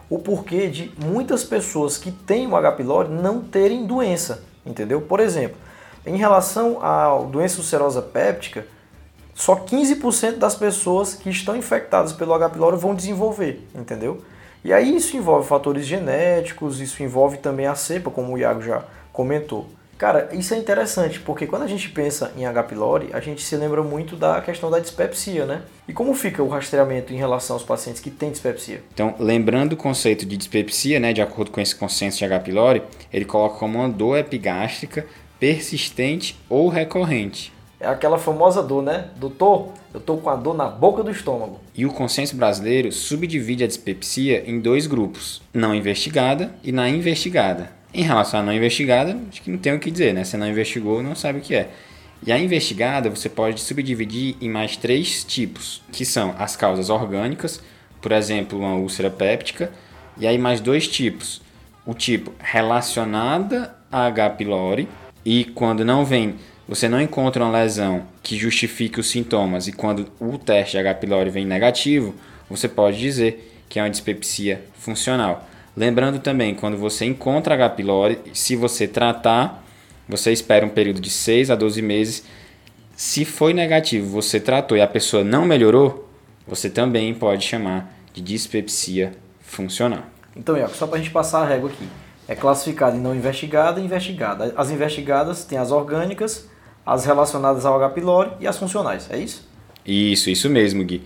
o 0.09 0.17
porquê 0.17 0.67
de 0.67 0.93
muitas 0.97 1.43
pessoas 1.43 1.97
que 1.97 2.09
têm 2.09 2.47
o 2.47 2.55
H. 2.55 2.71
pylori 2.71 3.09
não 3.09 3.41
terem 3.41 3.85
doença, 3.85 4.45
entendeu? 4.65 5.01
Por 5.01 5.19
exemplo, 5.19 5.57
em 6.05 6.15
relação 6.15 6.81
à 6.81 7.21
doença 7.23 7.57
ulcerosa 7.57 8.01
péptica, 8.01 8.65
só 9.33 9.57
15% 9.57 10.37
das 10.37 10.55
pessoas 10.55 11.13
que 11.13 11.29
estão 11.29 11.53
infectadas 11.57 12.13
pelo 12.13 12.33
H. 12.33 12.51
pylori 12.51 12.77
vão 12.77 12.95
desenvolver, 12.95 13.67
entendeu? 13.75 14.23
E 14.63 14.71
aí 14.71 14.95
isso 14.95 15.17
envolve 15.17 15.45
fatores 15.45 15.85
genéticos, 15.85 16.79
isso 16.79 17.03
envolve 17.03 17.39
também 17.39 17.67
a 17.67 17.75
cepa, 17.75 18.09
como 18.09 18.33
o 18.33 18.37
Iago 18.37 18.61
já 18.61 18.85
comentou. 19.11 19.67
Cara, 19.97 20.29
isso 20.33 20.53
é 20.53 20.57
interessante, 20.57 21.21
porque 21.21 21.47
quando 21.47 21.61
a 21.61 21.67
gente 21.67 21.89
pensa 21.89 22.31
em 22.35 22.45
H. 22.45 22.63
pylori, 22.63 23.09
a 23.13 23.21
gente 23.21 23.41
se 23.41 23.55
lembra 23.55 23.81
muito 23.81 24.17
da 24.17 24.41
questão 24.41 24.69
da 24.69 24.79
dispepsia, 24.79 25.45
né? 25.45 25.61
E 25.87 25.93
como 25.93 26.13
fica 26.13 26.43
o 26.43 26.49
rastreamento 26.49 27.13
em 27.13 27.15
relação 27.15 27.55
aos 27.55 27.63
pacientes 27.63 28.01
que 28.01 28.09
têm 28.09 28.29
dispepsia? 28.29 28.83
Então, 28.93 29.15
lembrando 29.17 29.73
o 29.73 29.77
conceito 29.77 30.25
de 30.25 30.35
dispepsia, 30.35 30.99
né, 30.99 31.13
de 31.13 31.21
acordo 31.21 31.49
com 31.49 31.61
esse 31.61 31.73
consenso 31.73 32.17
de 32.17 32.25
H. 32.25 32.39
pylori, 32.41 32.83
ele 33.11 33.23
coloca 33.23 33.57
como 33.57 33.79
uma 33.79 33.87
dor 33.87 34.17
epigástrica 34.17 35.05
persistente 35.39 36.37
ou 36.49 36.67
recorrente. 36.67 37.53
É 37.79 37.87
aquela 37.87 38.17
famosa 38.17 38.63
dor, 38.63 38.81
né? 38.81 39.09
Doutor, 39.15 39.69
eu 39.93 39.99
tô 39.99 40.17
com 40.17 40.29
a 40.29 40.35
dor 40.35 40.55
na 40.55 40.67
boca 40.67 41.03
do 41.03 41.11
estômago. 41.11 41.59
E 41.75 41.85
o 41.85 41.91
consenso 41.91 42.35
brasileiro 42.35 42.91
subdivide 42.91 43.63
a 43.63 43.67
dispepsia 43.67 44.43
em 44.49 44.59
dois 44.59 44.87
grupos: 44.87 45.41
não 45.53 45.75
investigada 45.75 46.55
e 46.63 46.71
na 46.71 46.89
investigada. 46.89 47.69
Em 47.95 48.01
relação 48.01 48.41
à 48.41 48.43
não 48.43 48.51
investigada, 48.51 49.17
acho 49.29 49.41
que 49.41 49.49
não 49.49 49.57
tem 49.57 49.73
o 49.73 49.79
que 49.79 49.89
dizer, 49.89 50.13
né? 50.13 50.25
Você 50.25 50.35
não 50.35 50.49
investigou, 50.49 51.01
não 51.01 51.15
sabe 51.15 51.39
o 51.39 51.41
que 51.41 51.55
é. 51.55 51.69
E 52.27 52.29
a 52.29 52.37
investigada 52.37 53.09
você 53.09 53.29
pode 53.29 53.61
subdividir 53.61 54.35
em 54.41 54.49
mais 54.49 54.75
três 54.75 55.23
tipos, 55.23 55.81
que 55.93 56.03
são 56.03 56.35
as 56.37 56.57
causas 56.57 56.89
orgânicas, 56.89 57.61
por 58.01 58.11
exemplo, 58.11 58.59
uma 58.59 58.75
úlcera 58.75 59.09
péptica, 59.09 59.71
e 60.17 60.27
aí 60.27 60.37
mais 60.37 60.59
dois 60.59 60.89
tipos. 60.89 61.41
O 61.85 61.93
tipo 61.93 62.33
relacionada 62.37 63.73
a 63.89 64.05
H. 64.07 64.31
pylori, 64.31 64.89
e 65.23 65.45
quando 65.45 65.85
não 65.85 66.03
vem 66.03 66.35
você 66.67 66.89
não 66.89 66.99
encontra 66.99 67.43
uma 67.43 67.61
lesão 67.61 68.07
que 68.23 68.35
justifique 68.35 68.99
os 68.99 69.07
sintomas 69.09 69.67
e 69.67 69.71
quando 69.71 70.11
o 70.19 70.37
teste 70.37 70.77
H. 70.77 70.95
pylori 70.95 71.29
vem 71.29 71.45
negativo, 71.45 72.15
você 72.49 72.67
pode 72.67 72.97
dizer 72.97 73.63
que 73.69 73.79
é 73.79 73.83
uma 73.83 73.89
dispepsia 73.89 74.63
funcional. 74.73 75.47
Lembrando 75.75 76.19
também, 76.19 76.55
quando 76.55 76.77
você 76.77 77.05
encontra 77.05 77.53
H. 77.55 77.69
pylori, 77.71 78.19
se 78.33 78.55
você 78.55 78.87
tratar, 78.87 79.63
você 80.07 80.31
espera 80.31 80.65
um 80.65 80.69
período 80.69 81.01
de 81.01 81.09
6 81.09 81.51
a 81.51 81.55
12 81.55 81.81
meses. 81.81 82.23
Se 82.95 83.25
foi 83.25 83.53
negativo, 83.53 84.07
você 84.07 84.39
tratou 84.39 84.77
e 84.77 84.81
a 84.81 84.87
pessoa 84.87 85.23
não 85.23 85.45
melhorou, 85.45 86.07
você 86.47 86.69
também 86.69 87.13
pode 87.13 87.43
chamar 87.43 87.93
de 88.13 88.21
dispepsia 88.21 89.11
funcional. 89.41 90.03
Então, 90.35 90.55
Iaco, 90.55 90.75
só 90.75 90.87
para 90.87 90.95
a 90.95 91.01
gente 91.01 91.11
passar 91.11 91.41
a 91.41 91.45
régua 91.45 91.69
aqui. 91.69 91.87
É 92.27 92.35
classificado 92.35 92.95
em 92.95 92.99
não 92.99 93.13
investigada 93.13 93.79
e 93.79 93.83
investigada. 93.83 94.53
As 94.55 94.71
investigadas 94.71 95.43
têm 95.43 95.57
as 95.57 95.71
orgânicas, 95.71 96.49
as 96.85 97.05
relacionadas 97.05 97.65
ao 97.65 97.75
H. 97.75 97.89
pylori 97.89 98.31
e 98.39 98.47
as 98.47 98.57
funcionais, 98.57 99.09
é 99.11 99.17
isso? 99.17 99.47
Isso, 99.85 100.29
isso 100.29 100.49
mesmo, 100.49 100.83
Gui. 100.83 101.03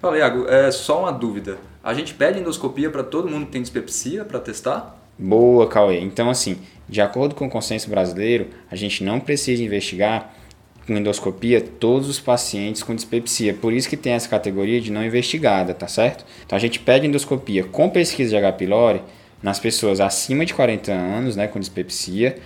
Fala, 0.00 0.16
Iago, 0.16 0.46
é 0.48 0.70
só 0.70 1.00
uma 1.00 1.12
dúvida. 1.12 1.58
A 1.82 1.94
gente 1.94 2.14
pede 2.14 2.38
endoscopia 2.38 2.90
para 2.90 3.02
todo 3.02 3.28
mundo 3.28 3.46
que 3.46 3.52
tem 3.52 3.62
dispepsia 3.62 4.24
para 4.24 4.38
testar? 4.38 4.98
Boa, 5.18 5.66
Cauê. 5.66 5.98
Então, 5.98 6.30
assim, 6.30 6.58
de 6.88 7.00
acordo 7.00 7.34
com 7.34 7.46
o 7.46 7.50
consenso 7.50 7.90
brasileiro, 7.90 8.48
a 8.70 8.76
gente 8.76 9.02
não 9.02 9.18
precisa 9.18 9.62
investigar 9.62 10.32
com 10.86 10.96
endoscopia 10.96 11.60
todos 11.60 12.08
os 12.08 12.20
pacientes 12.20 12.82
com 12.82 12.94
dispepsia. 12.94 13.54
Por 13.54 13.72
isso 13.72 13.88
que 13.88 13.96
tem 13.96 14.12
essa 14.12 14.28
categoria 14.28 14.80
de 14.80 14.92
não 14.92 15.04
investigada, 15.04 15.74
tá 15.74 15.88
certo? 15.88 16.24
Então, 16.46 16.56
a 16.56 16.60
gente 16.60 16.78
pede 16.78 17.06
endoscopia 17.06 17.64
com 17.64 17.90
pesquisa 17.90 18.30
de 18.30 18.36
H. 18.36 18.52
pylori 18.52 19.02
nas 19.42 19.58
pessoas 19.58 20.00
acima 20.00 20.46
de 20.46 20.54
40 20.54 20.92
anos, 20.92 21.34
né, 21.34 21.48
com 21.48 21.58
dispepsia, 21.58 22.38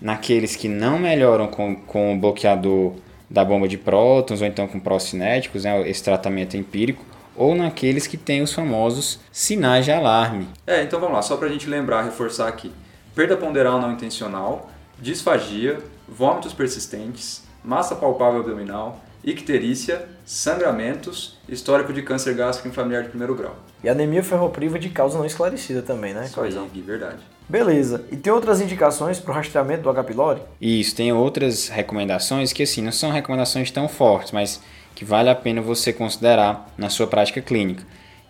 naqueles 0.00 0.56
que 0.56 0.66
não 0.66 0.98
melhoram 0.98 1.46
com, 1.46 1.74
com 1.76 2.14
o 2.14 2.18
bloqueador 2.18 2.94
da 3.28 3.44
bomba 3.44 3.68
de 3.68 3.76
prótons 3.76 4.40
ou 4.40 4.46
então 4.46 4.66
com 4.66 4.80
procinéticos, 4.80 5.64
né, 5.64 5.86
esse 5.88 6.02
tratamento 6.02 6.56
empírico, 6.56 7.04
ou 7.38 7.54
naqueles 7.54 8.06
que 8.06 8.16
têm 8.16 8.42
os 8.42 8.52
famosos 8.52 9.20
sinais 9.30 9.84
de 9.84 9.92
alarme. 9.92 10.48
É, 10.66 10.82
então 10.82 10.98
vamos 10.98 11.14
lá, 11.14 11.22
só 11.22 11.36
para 11.36 11.48
a 11.48 11.50
gente 11.50 11.68
lembrar, 11.68 12.02
reforçar 12.02 12.48
aqui. 12.48 12.72
Perda 13.14 13.36
ponderal 13.36 13.80
não 13.80 13.92
intencional, 13.92 14.70
disfagia, 14.98 15.78
vômitos 16.08 16.52
persistentes, 16.52 17.42
massa 17.64 17.94
palpável 17.94 18.40
abdominal, 18.40 19.00
icterícia, 19.24 20.08
sangramentos, 20.24 21.38
histórico 21.48 21.92
de 21.92 22.02
câncer 22.02 22.34
gástrico 22.34 22.68
em 22.68 22.72
familiar 22.72 23.02
de 23.02 23.08
primeiro 23.08 23.34
grau. 23.34 23.56
E 23.82 23.88
anemia 23.88 24.22
ferropriva 24.22 24.78
de 24.78 24.88
causa 24.88 25.18
não 25.18 25.24
esclarecida 25.24 25.82
também, 25.82 26.12
né? 26.14 26.24
Isso 26.26 26.40
aí, 26.40 26.52
verdade. 26.80 27.18
Beleza. 27.48 28.04
E 28.12 28.16
tem 28.16 28.32
outras 28.32 28.60
indicações 28.60 29.18
para 29.18 29.32
o 29.32 29.34
rastreamento 29.34 29.82
do 29.82 29.90
H. 29.90 30.04
pylori? 30.04 30.42
Isso, 30.60 30.94
tem 30.94 31.12
outras 31.12 31.68
recomendações 31.68 32.52
que 32.52 32.62
assim, 32.62 32.82
não 32.82 32.92
são 32.92 33.10
recomendações 33.10 33.70
tão 33.70 33.88
fortes, 33.88 34.32
mas 34.32 34.60
que 34.98 35.04
vale 35.04 35.30
a 35.30 35.34
pena 35.36 35.62
você 35.62 35.92
considerar 35.92 36.74
na 36.76 36.88
sua 36.90 37.06
prática 37.06 37.40
clínica, 37.40 37.84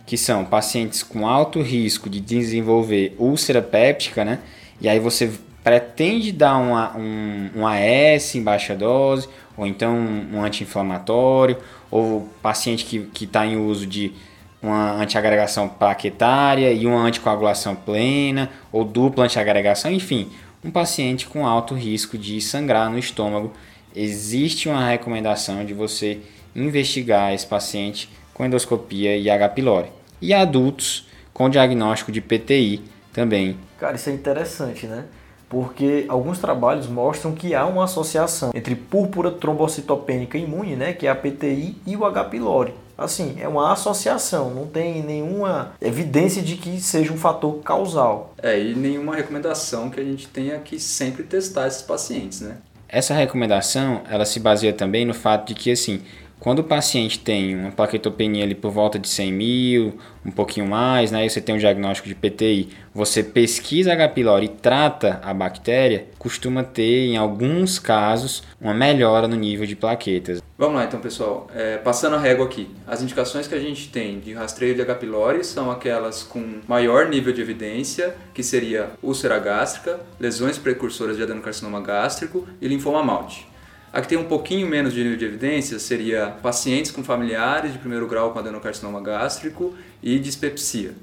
que 0.05 0.15
são 0.15 0.45
pacientes 0.45 1.01
com 1.01 1.27
alto 1.27 1.63
risco 1.63 2.07
de 2.07 2.19
desenvolver 2.19 3.15
úlcera 3.17 3.59
péptica, 3.59 4.23
né? 4.23 4.37
E 4.79 4.87
aí 4.87 4.99
você 4.99 5.31
pretende 5.63 6.31
dar 6.31 6.59
uma, 6.59 6.95
um, 6.95 7.49
um 7.55 7.65
AS 7.65 8.35
em 8.35 8.43
baixa 8.43 8.75
dose, 8.75 9.27
ou 9.57 9.65
então 9.65 9.97
um 10.31 10.43
anti-inflamatório, 10.43 11.57
ou 11.89 12.29
paciente 12.39 12.85
que 12.85 13.23
está 13.25 13.47
em 13.47 13.57
uso 13.57 13.87
de 13.87 14.13
uma 14.61 14.91
antiagregação 14.91 15.67
plaquetária 15.67 16.71
e 16.71 16.85
uma 16.85 17.01
anticoagulação 17.01 17.75
plena, 17.75 18.47
ou 18.71 18.85
dupla 18.85 19.25
antiagregação, 19.25 19.91
enfim, 19.91 20.29
um 20.63 20.69
paciente 20.69 21.25
com 21.25 21.47
alto 21.47 21.73
risco 21.73 22.15
de 22.15 22.39
sangrar 22.39 22.91
no 22.91 22.99
estômago. 22.99 23.53
Existe 23.95 24.69
uma 24.69 24.87
recomendação 24.87 25.65
de 25.65 25.73
você 25.73 26.19
investigar 26.55 27.33
esse 27.33 27.45
paciente 27.45 28.09
com 28.33 28.45
endoscopia 28.45 29.17
e 29.17 29.29
H. 29.29 29.49
pylori. 29.49 29.89
E 30.21 30.33
adultos 30.33 31.07
com 31.33 31.49
diagnóstico 31.49 32.11
de 32.11 32.21
PTI 32.21 32.81
também. 33.13 33.57
Cara, 33.79 33.95
isso 33.95 34.09
é 34.09 34.13
interessante, 34.13 34.85
né? 34.85 35.05
porque 35.49 36.05
alguns 36.07 36.37
trabalhos 36.37 36.87
mostram 36.87 37.33
que 37.33 37.55
há 37.55 37.65
uma 37.65 37.85
associação 37.85 38.51
entre 38.53 38.75
púrpura 38.75 39.31
trombocitopênica 39.31 40.37
imune, 40.37 40.75
né, 40.75 40.93
que 40.93 41.07
é 41.07 41.09
a 41.09 41.15
PTI, 41.15 41.75
e 41.87 41.97
o 41.97 42.05
H. 42.05 42.25
pylori. 42.25 42.73
Assim, 42.95 43.37
é 43.39 43.47
uma 43.47 43.71
associação, 43.71 44.53
não 44.53 44.67
tem 44.67 45.01
nenhuma 45.01 45.71
evidência 45.81 46.41
de 46.41 46.55
que 46.55 46.79
seja 46.79 47.11
um 47.11 47.17
fator 47.17 47.55
causal. 47.63 48.35
É, 48.43 48.59
e 48.59 48.75
nenhuma 48.75 49.15
recomendação 49.15 49.89
que 49.89 49.99
a 49.99 50.03
gente 50.03 50.27
tenha 50.27 50.59
que 50.59 50.79
sempre 50.79 51.23
testar 51.23 51.67
esses 51.67 51.81
pacientes, 51.81 52.41
né? 52.41 52.57
Essa 52.87 53.13
recomendação, 53.13 54.01
ela 54.09 54.25
se 54.25 54.39
baseia 54.39 54.73
também 54.73 55.05
no 55.05 55.13
fato 55.13 55.47
de 55.47 55.55
que, 55.55 55.71
assim, 55.71 56.01
quando 56.39 56.59
o 56.59 56.63
paciente 56.63 57.19
tem 57.19 57.55
uma 57.55 57.71
plaquetopenia 57.71 58.43
ali 58.43 58.55
por 58.55 58.71
volta 58.71 58.97
de 58.97 59.09
100 59.09 59.33
mil, 59.33 59.93
um 60.25 60.31
pouquinho 60.31 60.65
mais, 60.65 61.11
né, 61.11 61.25
e 61.25 61.29
você 61.29 61.41
tem 61.41 61.53
um 61.53 61.57
diagnóstico 61.57 62.07
de 62.07 62.15
PTI, 62.15 62.69
você 62.93 63.21
pesquisa 63.21 63.91
H. 63.91 64.09
pylori 64.09 64.45
e 64.45 64.49
trata 64.49 65.19
a 65.23 65.33
bactéria, 65.33 66.07
costuma 66.17 66.63
ter, 66.63 67.07
em 67.07 67.17
alguns 67.17 67.77
casos, 67.77 68.43
uma 68.59 68.73
melhora 68.73 69.27
no 69.27 69.35
nível 69.35 69.65
de 69.65 69.75
plaquetas. 69.75 70.41
Vamos 70.57 70.75
lá 70.75 70.83
então, 70.83 70.99
pessoal. 70.99 71.47
É, 71.55 71.77
passando 71.77 72.15
a 72.15 72.19
régua 72.19 72.45
aqui. 72.45 72.69
As 72.85 73.01
indicações 73.01 73.47
que 73.47 73.55
a 73.55 73.59
gente 73.59 73.89
tem 73.89 74.19
de 74.19 74.33
rastreio 74.33 74.75
de 74.75 74.81
H. 74.81 74.95
pylori 74.95 75.43
são 75.43 75.71
aquelas 75.71 76.23
com 76.23 76.59
maior 76.67 77.07
nível 77.07 77.31
de 77.31 77.41
evidência, 77.41 78.15
que 78.33 78.43
seria 78.43 78.91
úlcera 79.01 79.39
gástrica, 79.39 79.99
lesões 80.19 80.57
precursoras 80.57 81.15
de 81.15 81.23
adenocarcinoma 81.23 81.81
gástrico 81.81 82.47
e 82.61 82.67
linfoma 82.67 83.01
malte. 83.01 83.47
A 83.91 84.01
que 84.01 84.07
tem 84.07 84.17
um 84.17 84.25
pouquinho 84.25 84.67
menos 84.67 84.93
de 84.93 85.01
nível 85.01 85.17
de 85.17 85.25
evidência 85.25 85.79
seria 85.79 86.27
pacientes 86.43 86.91
com 86.91 87.03
familiares 87.03 87.73
de 87.73 87.79
primeiro 87.79 88.07
grau 88.07 88.31
com 88.31 88.39
adenocarcinoma 88.39 89.01
gástrico 89.01 89.73
e 90.01 90.19
dispepsia. 90.19 90.93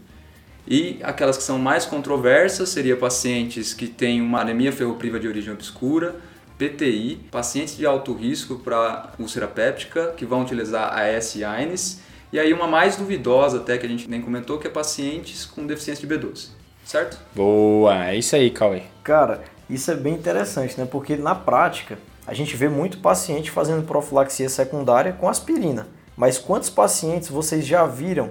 E 0.69 0.99
aquelas 1.02 1.37
que 1.37 1.43
são 1.43 1.59
mais 1.59 1.85
controversas 1.85 2.69
seria 2.69 2.97
pacientes 2.97 3.75
que 3.75 3.88
têm 3.88 4.21
uma 4.21 4.40
anemia 4.40 4.73
ferropriva 4.73 5.19
de 5.19 5.26
origem 5.26 5.52
obscura, 5.52 6.16
PTI, 6.59 7.21
pacientes 7.31 7.76
de 7.76 7.85
alto 7.85 8.14
risco 8.14 8.57
para 8.61 9.12
úlcera 9.19 9.47
péptica 9.47 10.12
que 10.16 10.25
vão 10.25 10.43
utilizar 10.43 10.97
a 10.97 11.05
S-Ines 11.07 12.00
e 12.33 12.38
aí 12.38 12.52
uma 12.52 12.66
mais 12.66 12.97
duvidosa 12.97 13.59
até 13.59 13.78
que 13.78 13.87
a 13.87 13.88
gente 13.88 14.09
nem 14.09 14.21
comentou 14.21 14.59
que 14.59 14.66
é 14.66 14.71
pacientes 14.71 15.45
com 15.45 15.66
deficiência 15.66 16.07
de 16.07 16.14
B12, 16.14 16.49
certo? 16.85 17.19
Boa, 17.35 18.09
é 18.09 18.16
isso 18.16 18.35
aí, 18.35 18.50
Cauê. 18.50 18.83
Cara, 19.05 19.43
isso 19.69 19.90
é 19.90 19.95
bem 19.95 20.14
interessante, 20.14 20.78
né? 20.78 20.87
Porque 20.90 21.16
na 21.16 21.35
prática 21.35 21.99
a 22.26 22.35
gente 22.35 22.56
vê 22.56 22.68
muito 22.68 22.99
paciente 22.99 23.50
fazendo 23.50 23.87
profilaxia 23.87 24.49
secundária 24.49 25.12
com 25.12 25.28
aspirina. 25.28 25.87
Mas 26.16 26.38
quantos 26.38 26.71
pacientes 26.71 27.28
vocês 27.28 27.64
já 27.66 27.87
viram 27.87 28.30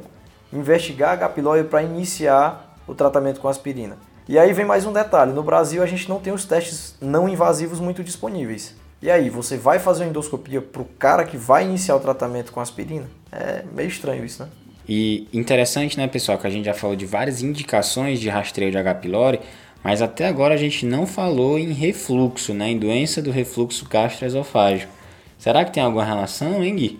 investigar 0.51 1.11
H. 1.11 1.29
pylori 1.29 1.63
para 1.63 1.83
iniciar 1.83 2.77
o 2.87 2.93
tratamento 2.93 3.39
com 3.39 3.47
aspirina? 3.47 3.97
E 4.27 4.39
aí 4.39 4.51
vem 4.53 4.65
mais 4.65 4.85
um 4.85 4.91
detalhe: 4.91 5.33
no 5.33 5.43
Brasil 5.43 5.81
a 5.83 5.85
gente 5.85 6.09
não 6.09 6.19
tem 6.19 6.33
os 6.33 6.45
testes 6.45 6.95
não 6.99 7.29
invasivos 7.29 7.79
muito 7.79 8.03
disponíveis. 8.03 8.75
E 9.01 9.11
aí, 9.11 9.29
você 9.29 9.55
vai 9.55 9.77
fazer 9.77 10.03
uma 10.03 10.09
endoscopia 10.09 10.61
para 10.61 10.81
o 10.81 10.85
cara 10.85 11.25
que 11.25 11.37
vai 11.37 11.63
iniciar 11.63 11.95
o 11.95 11.99
tratamento 11.99 12.51
com 12.51 12.59
aspirina? 12.59 13.05
É 13.31 13.63
meio 13.71 13.87
estranho 13.87 14.25
isso, 14.25 14.41
né? 14.41 14.49
E 14.87 15.27
interessante, 15.33 15.97
né, 15.97 16.07
pessoal, 16.07 16.37
que 16.37 16.47
a 16.47 16.49
gente 16.49 16.65
já 16.65 16.73
falou 16.73 16.95
de 16.95 17.05
várias 17.05 17.41
indicações 17.41 18.19
de 18.19 18.29
rastreio 18.29 18.71
de 18.71 18.77
H. 18.77 18.95
pylori, 18.95 19.41
mas 19.85 20.01
até 20.01 20.27
agora 20.27 20.55
a 20.55 20.57
gente 20.57 20.83
não 20.83 21.05
falou 21.05 21.59
em 21.59 21.71
refluxo, 21.71 22.55
né? 22.55 22.71
em 22.71 22.79
doença 22.79 23.21
do 23.21 23.29
refluxo 23.29 23.87
gastroesofágico. 23.87 24.91
Será 25.37 25.63
que 25.63 25.71
tem 25.71 25.83
alguma 25.83 26.03
relação, 26.03 26.63
hein, 26.63 26.75
Gui? 26.75 26.99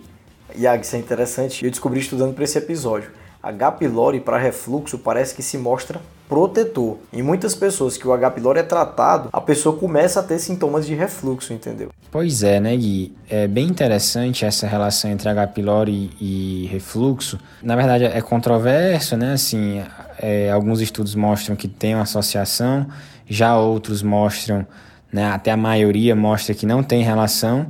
Iag, 0.56 0.86
isso 0.86 0.94
é 0.94 1.00
interessante. 1.00 1.64
Eu 1.64 1.70
descobri 1.72 1.98
estudando 1.98 2.32
para 2.32 2.44
esse 2.44 2.56
episódio. 2.56 3.10
H. 3.42 3.72
pylori 3.72 4.20
para 4.20 4.38
refluxo 4.38 4.98
parece 4.98 5.34
que 5.34 5.42
se 5.42 5.58
mostra 5.58 6.00
protetor. 6.28 6.98
Em 7.12 7.22
muitas 7.22 7.56
pessoas 7.56 7.96
que 7.96 8.06
o 8.06 8.12
H. 8.12 8.30
pylori 8.30 8.60
é 8.60 8.62
tratado, 8.62 9.30
a 9.32 9.40
pessoa 9.40 9.76
começa 9.76 10.20
a 10.20 10.22
ter 10.22 10.38
sintomas 10.38 10.86
de 10.86 10.94
refluxo, 10.94 11.52
entendeu? 11.52 11.90
Pois 12.12 12.44
é, 12.44 12.60
né, 12.60 12.76
Gui? 12.76 13.16
É 13.28 13.48
bem 13.48 13.66
interessante 13.66 14.44
essa 14.44 14.64
relação 14.64 15.10
entre 15.10 15.28
H. 15.28 15.48
pylori 15.48 16.12
e 16.20 16.68
refluxo. 16.70 17.36
Na 17.60 17.74
verdade, 17.74 18.04
é 18.04 18.20
controverso, 18.20 19.16
né? 19.16 19.32
Assim, 19.32 19.82
é, 20.18 20.50
alguns 20.50 20.80
estudos 20.80 21.14
mostram 21.14 21.56
que 21.56 21.68
tem 21.68 21.94
uma 21.94 22.02
associação, 22.02 22.86
já 23.28 23.56
outros 23.56 24.02
mostram, 24.02 24.66
né, 25.12 25.26
até 25.26 25.50
a 25.50 25.56
maioria 25.56 26.14
mostra 26.14 26.54
que 26.54 26.66
não 26.66 26.82
tem 26.82 27.02
relação 27.02 27.66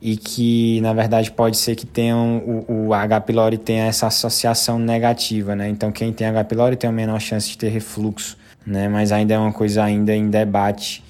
e 0.00 0.16
que 0.16 0.80
na 0.80 0.92
verdade 0.92 1.30
pode 1.30 1.56
ser 1.56 1.76
que 1.76 1.86
tenham 1.86 2.38
o, 2.38 2.86
o 2.86 2.94
H. 2.94 3.20
pylori 3.20 3.58
tenha 3.58 3.84
essa 3.84 4.06
associação 4.06 4.78
negativa, 4.78 5.54
né? 5.54 5.68
Então 5.68 5.92
quem 5.92 6.12
tem 6.12 6.26
H. 6.26 6.44
pylori 6.44 6.76
tem 6.76 6.88
a 6.88 6.92
menor 6.92 7.20
chance 7.20 7.50
de 7.50 7.58
ter 7.58 7.68
refluxo, 7.68 8.36
né? 8.66 8.88
Mas 8.88 9.12
ainda 9.12 9.34
é 9.34 9.38
uma 9.38 9.52
coisa 9.52 9.84
ainda 9.84 10.14
em 10.14 10.30
debate 10.30 11.04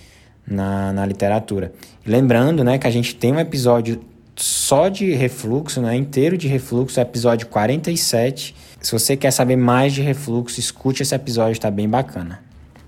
na, 0.47 0.93
na 0.93 1.07
literatura. 1.07 1.73
lembrando, 2.05 2.65
né, 2.65 2.77
que 2.79 2.87
a 2.87 2.91
gente 2.91 3.15
tem 3.15 3.33
um 3.33 3.39
episódio 3.39 4.03
só 4.35 4.89
de 4.89 5.13
refluxo, 5.13 5.81
né, 5.81 5.95
inteiro 5.95 6.37
de 6.37 6.49
refluxo, 6.49 6.99
episódio 6.99 7.47
47. 7.47 8.55
Se 8.81 8.93
você 8.93 9.17
quer 9.17 9.31
saber 9.31 9.57
mais 9.57 9.93
de 9.93 10.03
refluxo, 10.03 10.59
escute 10.59 11.03
esse 11.03 11.15
episódio, 11.15 11.53
está 11.53 11.71
bem 11.71 11.89
bacana. 11.89 12.43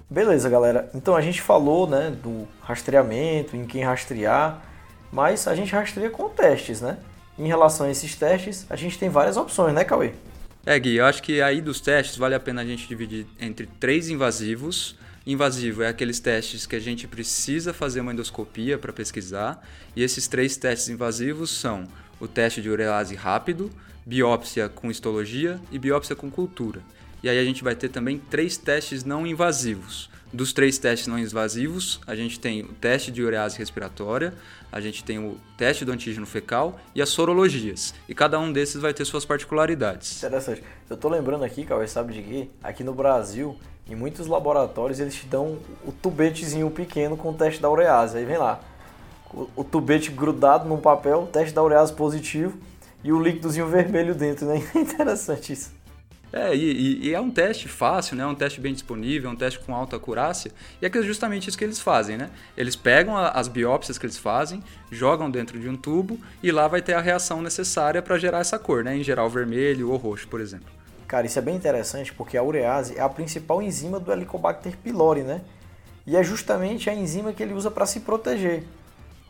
Beleza, 0.08 0.48
galera. 0.48 0.90
Então 0.94 1.14
a 1.14 1.20
gente 1.20 1.40
falou, 1.40 1.86
né, 1.86 2.12
do 2.22 2.46
rastreamento, 2.60 3.56
em 3.56 3.64
quem 3.64 3.82
rastrear 3.82 4.62
mas 5.12 5.46
a 5.46 5.54
gente 5.54 5.72
rastreia 5.72 6.08
com 6.08 6.30
testes, 6.30 6.80
né? 6.80 6.96
Em 7.38 7.46
relação 7.46 7.86
a 7.86 7.90
esses 7.90 8.16
testes, 8.16 8.66
a 8.70 8.76
gente 8.76 8.98
tem 8.98 9.10
várias 9.10 9.36
opções, 9.36 9.74
né, 9.74 9.84
Cauê? 9.84 10.12
É, 10.64 10.78
Gui, 10.78 10.96
eu 10.96 11.04
acho 11.04 11.22
que 11.22 11.42
aí 11.42 11.60
dos 11.60 11.80
testes 11.80 12.16
vale 12.16 12.34
a 12.34 12.40
pena 12.40 12.62
a 12.62 12.64
gente 12.64 12.88
dividir 12.88 13.26
entre 13.38 13.66
três 13.78 14.08
invasivos. 14.08 14.96
Invasivo 15.26 15.82
é 15.82 15.88
aqueles 15.88 16.18
testes 16.18 16.66
que 16.66 16.74
a 16.74 16.80
gente 16.80 17.06
precisa 17.06 17.74
fazer 17.74 18.00
uma 18.00 18.12
endoscopia 18.12 18.78
para 18.78 18.92
pesquisar, 18.92 19.62
e 19.94 20.02
esses 20.02 20.26
três 20.26 20.56
testes 20.56 20.88
invasivos 20.88 21.50
são 21.50 21.86
o 22.18 22.26
teste 22.26 22.62
de 22.62 22.70
urease 22.70 23.14
rápido, 23.14 23.70
biópsia 24.04 24.68
com 24.68 24.90
histologia 24.90 25.60
e 25.70 25.78
biópsia 25.78 26.16
com 26.16 26.30
cultura. 26.30 26.80
E 27.22 27.28
aí 27.28 27.38
a 27.38 27.44
gente 27.44 27.62
vai 27.62 27.74
ter 27.74 27.88
também 27.88 28.18
três 28.18 28.56
testes 28.56 29.04
não 29.04 29.26
invasivos. 29.26 30.10
Dos 30.32 30.52
três 30.52 30.78
testes 30.78 31.06
não 31.06 31.18
invasivos, 31.18 32.00
a 32.06 32.16
gente 32.16 32.40
tem 32.40 32.62
o 32.62 32.68
teste 32.68 33.12
de 33.12 33.22
urease 33.22 33.58
respiratória, 33.58 34.32
a 34.72 34.80
gente 34.80 35.04
tem 35.04 35.18
o 35.18 35.36
teste 35.58 35.84
do 35.84 35.92
antígeno 35.92 36.26
fecal 36.26 36.80
e 36.94 37.02
as 37.02 37.10
sorologias. 37.10 37.94
E 38.08 38.14
cada 38.14 38.40
um 38.40 38.50
desses 38.50 38.80
vai 38.80 38.94
ter 38.94 39.04
suas 39.04 39.26
particularidades. 39.26 40.16
Interessante. 40.16 40.62
Eu 40.88 40.96
tô 40.96 41.10
lembrando 41.10 41.44
aqui, 41.44 41.64
Cauê, 41.66 41.86
sabe 41.86 42.14
de 42.14 42.22
quê? 42.22 42.48
Aqui 42.62 42.82
no 42.82 42.94
Brasil, 42.94 43.56
em 43.86 43.94
muitos 43.94 44.26
laboratórios, 44.26 44.98
eles 44.98 45.14
te 45.14 45.26
dão 45.26 45.58
o 45.84 45.92
tubetezinho 45.92 46.70
pequeno 46.70 47.14
com 47.14 47.30
o 47.30 47.34
teste 47.34 47.60
da 47.60 47.70
urease. 47.70 48.16
Aí 48.16 48.24
vem 48.24 48.38
lá, 48.38 48.58
o 49.54 49.62
tubete 49.62 50.10
grudado 50.10 50.66
num 50.66 50.78
papel, 50.78 51.28
teste 51.30 51.54
da 51.54 51.62
urease 51.62 51.92
positivo 51.92 52.58
e 53.04 53.12
o 53.12 53.20
líquidozinho 53.20 53.66
vermelho 53.66 54.14
dentro, 54.14 54.46
né? 54.46 54.62
Interessante 54.74 55.52
isso. 55.52 55.82
É, 56.32 56.56
e, 56.56 57.08
e, 57.08 57.14
é 57.14 57.20
um 57.20 57.30
teste 57.30 57.68
fácil, 57.68 58.16
né? 58.16 58.22
É 58.22 58.26
um 58.26 58.34
teste 58.34 58.58
bem 58.58 58.72
disponível, 58.72 59.28
é 59.28 59.32
um 59.32 59.36
teste 59.36 59.58
com 59.60 59.74
alta 59.74 59.96
acurácia. 59.96 60.50
E 60.80 60.86
é 60.86 61.02
justamente 61.02 61.48
isso 61.48 61.58
que 61.58 61.64
eles 61.64 61.78
fazem, 61.78 62.16
né? 62.16 62.30
Eles 62.56 62.74
pegam 62.74 63.14
a, 63.14 63.28
as 63.28 63.48
biópsias 63.48 63.98
que 63.98 64.06
eles 64.06 64.16
fazem, 64.16 64.62
jogam 64.90 65.30
dentro 65.30 65.60
de 65.60 65.68
um 65.68 65.76
tubo 65.76 66.18
e 66.42 66.50
lá 66.50 66.66
vai 66.66 66.80
ter 66.80 66.94
a 66.94 67.00
reação 67.02 67.42
necessária 67.42 68.00
para 68.00 68.16
gerar 68.16 68.38
essa 68.38 68.58
cor, 68.58 68.82
né? 68.82 68.96
Em 68.96 69.04
geral 69.04 69.28
vermelho 69.28 69.90
ou 69.90 69.96
roxo, 69.98 70.26
por 70.26 70.40
exemplo. 70.40 70.68
Cara, 71.06 71.26
isso 71.26 71.38
é 71.38 71.42
bem 71.42 71.54
interessante 71.54 72.14
porque 72.14 72.38
a 72.38 72.42
urease 72.42 72.96
é 72.96 73.02
a 73.02 73.08
principal 73.10 73.60
enzima 73.60 74.00
do 74.00 74.10
Helicobacter 74.10 74.74
pylori, 74.78 75.20
né? 75.20 75.42
E 76.06 76.16
é 76.16 76.22
justamente 76.24 76.88
a 76.88 76.94
enzima 76.94 77.34
que 77.34 77.42
ele 77.42 77.52
usa 77.52 77.70
para 77.70 77.84
se 77.84 78.00
proteger. 78.00 78.64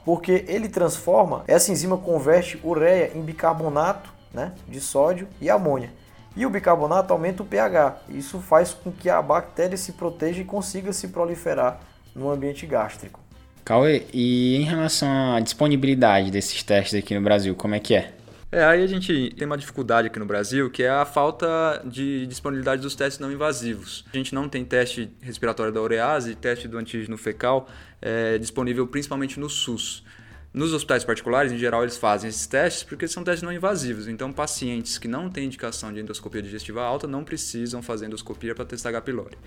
Porque 0.04 0.44
ele 0.48 0.68
transforma, 0.68 1.44
essa 1.46 1.70
enzima 1.70 1.96
converte 1.96 2.60
ureia 2.64 3.12
em 3.14 3.22
bicarbonato 3.22 4.12
né, 4.32 4.52
de 4.68 4.80
sódio 4.80 5.28
e 5.40 5.48
amônia. 5.48 5.90
E 6.34 6.46
o 6.46 6.50
bicarbonato 6.50 7.12
aumenta 7.12 7.42
o 7.42 7.46
pH. 7.46 8.02
Isso 8.08 8.40
faz 8.40 8.72
com 8.72 8.90
que 8.90 9.10
a 9.10 9.20
bactéria 9.20 9.76
se 9.76 9.92
proteja 9.92 10.40
e 10.40 10.44
consiga 10.44 10.92
se 10.92 11.08
proliferar 11.08 11.80
no 12.14 12.30
ambiente 12.30 12.66
gástrico. 12.66 13.20
Cauê, 13.64 14.06
e 14.12 14.56
em 14.56 14.64
relação 14.64 15.34
à 15.34 15.40
disponibilidade 15.40 16.30
desses 16.30 16.62
testes 16.62 16.98
aqui 16.98 17.14
no 17.14 17.20
Brasil, 17.20 17.54
como 17.54 17.74
é 17.74 17.80
que 17.80 17.94
é? 17.94 18.12
É, 18.54 18.62
aí 18.62 18.82
a 18.82 18.86
gente 18.86 19.34
tem 19.34 19.46
uma 19.46 19.56
dificuldade 19.56 20.08
aqui 20.08 20.18
no 20.18 20.26
Brasil, 20.26 20.68
que 20.68 20.82
é 20.82 20.90
a 20.90 21.06
falta 21.06 21.82
de 21.86 22.26
disponibilidade 22.26 22.82
dos 22.82 22.94
testes 22.94 23.18
não 23.18 23.32
invasivos. 23.32 24.04
A 24.12 24.16
gente 24.18 24.34
não 24.34 24.46
tem 24.46 24.62
teste 24.62 25.10
respiratório 25.22 25.72
da 25.72 25.80
urease, 25.80 26.34
teste 26.34 26.68
do 26.68 26.76
antígeno 26.76 27.16
fecal 27.16 27.66
é, 28.02 28.36
disponível 28.36 28.86
principalmente 28.86 29.40
no 29.40 29.48
SUS. 29.48 30.04
Nos 30.52 30.74
hospitais 30.74 31.02
particulares, 31.02 31.50
em 31.50 31.56
geral, 31.56 31.80
eles 31.80 31.96
fazem 31.96 32.28
esses 32.28 32.46
testes 32.46 32.82
porque 32.82 33.08
são 33.08 33.24
testes 33.24 33.42
não 33.42 33.50
invasivos. 33.50 34.06
Então, 34.06 34.30
pacientes 34.30 34.98
que 34.98 35.08
não 35.08 35.30
têm 35.30 35.46
indicação 35.46 35.90
de 35.90 36.00
endoscopia 36.00 36.42
digestiva 36.42 36.82
alta 36.82 37.06
não 37.06 37.24
precisam 37.24 37.80
fazer 37.80 38.04
endoscopia 38.04 38.54
para 38.54 38.66
testar 38.66 38.90
H. 38.90 39.00
pylori. 39.00 39.38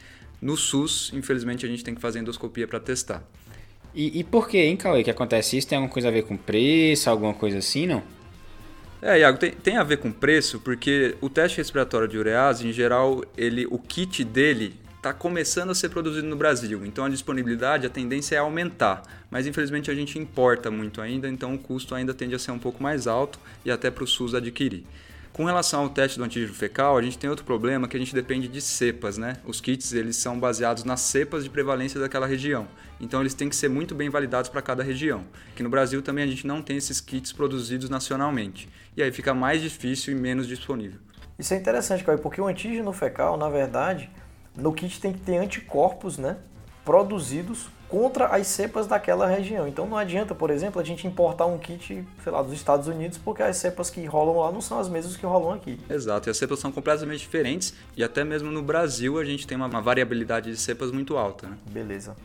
No 0.41 0.57
SUS, 0.57 1.11
infelizmente, 1.13 1.63
a 1.63 1.69
gente 1.69 1.83
tem 1.83 1.93
que 1.93 2.01
fazer 2.01 2.17
endoscopia 2.17 2.67
para 2.67 2.79
testar. 2.79 3.23
E, 3.93 4.19
e 4.19 4.23
por 4.23 4.49
que, 4.49 4.57
hein, 4.57 4.75
Cauê, 4.75 5.03
que 5.03 5.11
acontece 5.11 5.55
isso? 5.57 5.67
Tem 5.67 5.77
alguma 5.77 5.93
coisa 5.93 6.07
a 6.07 6.11
ver 6.11 6.23
com 6.23 6.35
preço, 6.35 7.07
alguma 7.07 7.35
coisa 7.35 7.59
assim, 7.59 7.85
não? 7.85 8.14
É, 9.07 9.19
Iago, 9.19 9.37
tem, 9.37 9.51
tem 9.51 9.77
a 9.77 9.83
ver 9.83 9.97
com 9.97 10.11
preço, 10.11 10.59
porque 10.59 11.15
o 11.21 11.29
teste 11.29 11.59
respiratório 11.59 12.07
de 12.07 12.17
urease, 12.17 12.67
em 12.67 12.73
geral, 12.73 13.23
ele, 13.37 13.67
o 13.67 13.77
kit 13.77 14.23
dele 14.23 14.73
está 14.97 15.13
começando 15.13 15.69
a 15.69 15.75
ser 15.75 15.89
produzido 15.89 16.25
no 16.25 16.35
Brasil. 16.35 16.83
Então 16.83 17.05
a 17.05 17.09
disponibilidade, 17.09 17.85
a 17.85 17.89
tendência 17.91 18.35
é 18.35 18.39
aumentar. 18.39 19.03
Mas 19.29 19.45
infelizmente 19.45 19.91
a 19.91 19.93
gente 19.93 20.17
importa 20.17 20.71
muito 20.71 21.01
ainda, 21.01 21.29
então 21.29 21.53
o 21.53 21.59
custo 21.59 21.93
ainda 21.93 22.15
tende 22.15 22.33
a 22.33 22.39
ser 22.39 22.49
um 22.49 22.57
pouco 22.57 22.81
mais 22.81 23.05
alto 23.05 23.39
e 23.63 23.69
até 23.69 23.91
para 23.91 24.03
o 24.03 24.07
SUS 24.07 24.33
adquirir. 24.33 24.83
Com 25.35 25.43
relação 25.43 25.81
ao 25.81 25.89
teste 25.89 26.17
do 26.17 26.23
antígeno 26.23 26.53
fecal, 26.53 26.97
a 26.97 27.01
gente 27.01 27.17
tem 27.17 27.29
outro 27.29 27.43
problema 27.43 27.89
que 27.89 27.97
a 27.97 27.99
gente 27.99 28.15
depende 28.15 28.47
de 28.47 28.61
cepas, 28.61 29.17
né? 29.17 29.35
Os 29.43 29.59
kits 29.59 29.91
eles 29.91 30.15
são 30.15 30.39
baseados 30.39 30.85
nas 30.85 31.01
cepas 31.01 31.43
de 31.43 31.49
prevalência 31.49 31.99
daquela 31.99 32.25
região. 32.25 32.69
Então 33.01 33.19
eles 33.19 33.33
têm 33.33 33.49
que 33.49 33.55
ser 33.57 33.67
muito 33.67 33.93
bem 33.93 34.09
validados 34.09 34.49
para 34.49 34.61
cada 34.61 34.81
região. 34.81 35.25
Aqui 35.51 35.61
no 35.61 35.67
Brasil 35.67 36.01
também 36.01 36.23
a 36.23 36.27
gente 36.27 36.47
não 36.47 36.61
tem 36.61 36.77
esses 36.77 37.01
kits 37.01 37.33
produzidos 37.33 37.89
nacionalmente. 37.89 38.69
E 38.95 39.03
aí 39.03 39.11
fica 39.11 39.33
mais 39.33 39.61
difícil 39.61 40.15
e 40.15 40.17
menos 40.17 40.47
disponível. 40.47 41.01
Isso 41.37 41.53
é 41.53 41.57
interessante, 41.57 42.01
Caio, 42.05 42.19
porque 42.19 42.39
o 42.39 42.47
antígeno 42.47 42.93
fecal, 42.93 43.35
na 43.35 43.49
verdade, 43.49 44.09
no 44.55 44.71
kit 44.71 45.01
tem 45.01 45.11
que 45.11 45.19
ter 45.19 45.35
anticorpos, 45.35 46.17
né? 46.17 46.37
Produzidos 46.85 47.67
contra 47.95 48.25
as 48.25 48.47
cepas 48.47 48.87
daquela 48.87 49.25
região. 49.25 49.65
Então 49.65 49.87
não 49.87 49.95
adianta, 49.95 50.35
por 50.35 50.49
exemplo, 50.49 50.81
a 50.81 50.83
gente 50.83 51.07
importar 51.07 51.45
um 51.45 51.57
kit, 51.57 52.05
sei 52.21 52.31
lá, 52.31 52.41
dos 52.41 52.51
Estados 52.51 52.89
Unidos, 52.89 53.17
porque 53.17 53.41
as 53.41 53.55
cepas 53.55 53.89
que 53.89 54.03
rolam 54.03 54.37
lá 54.37 54.51
não 54.51 54.59
são 54.59 54.77
as 54.77 54.89
mesmas 54.89 55.15
que 55.15 55.25
rolam 55.25 55.53
aqui. 55.53 55.79
Exato, 55.89 56.27
e 56.27 56.29
as 56.29 56.35
cepas 56.35 56.59
são 56.59 56.73
completamente 56.73 57.21
diferentes 57.21 57.73
e 57.95 58.03
até 58.03 58.25
mesmo 58.25 58.51
no 58.51 58.61
Brasil 58.61 59.17
a 59.17 59.23
gente 59.23 59.47
tem 59.47 59.55
uma, 59.55 59.67
uma 59.67 59.81
variabilidade 59.81 60.51
de 60.51 60.57
cepas 60.57 60.91
muito 60.91 61.15
alta. 61.15 61.47
Né? 61.47 61.57
Beleza. 61.67 62.17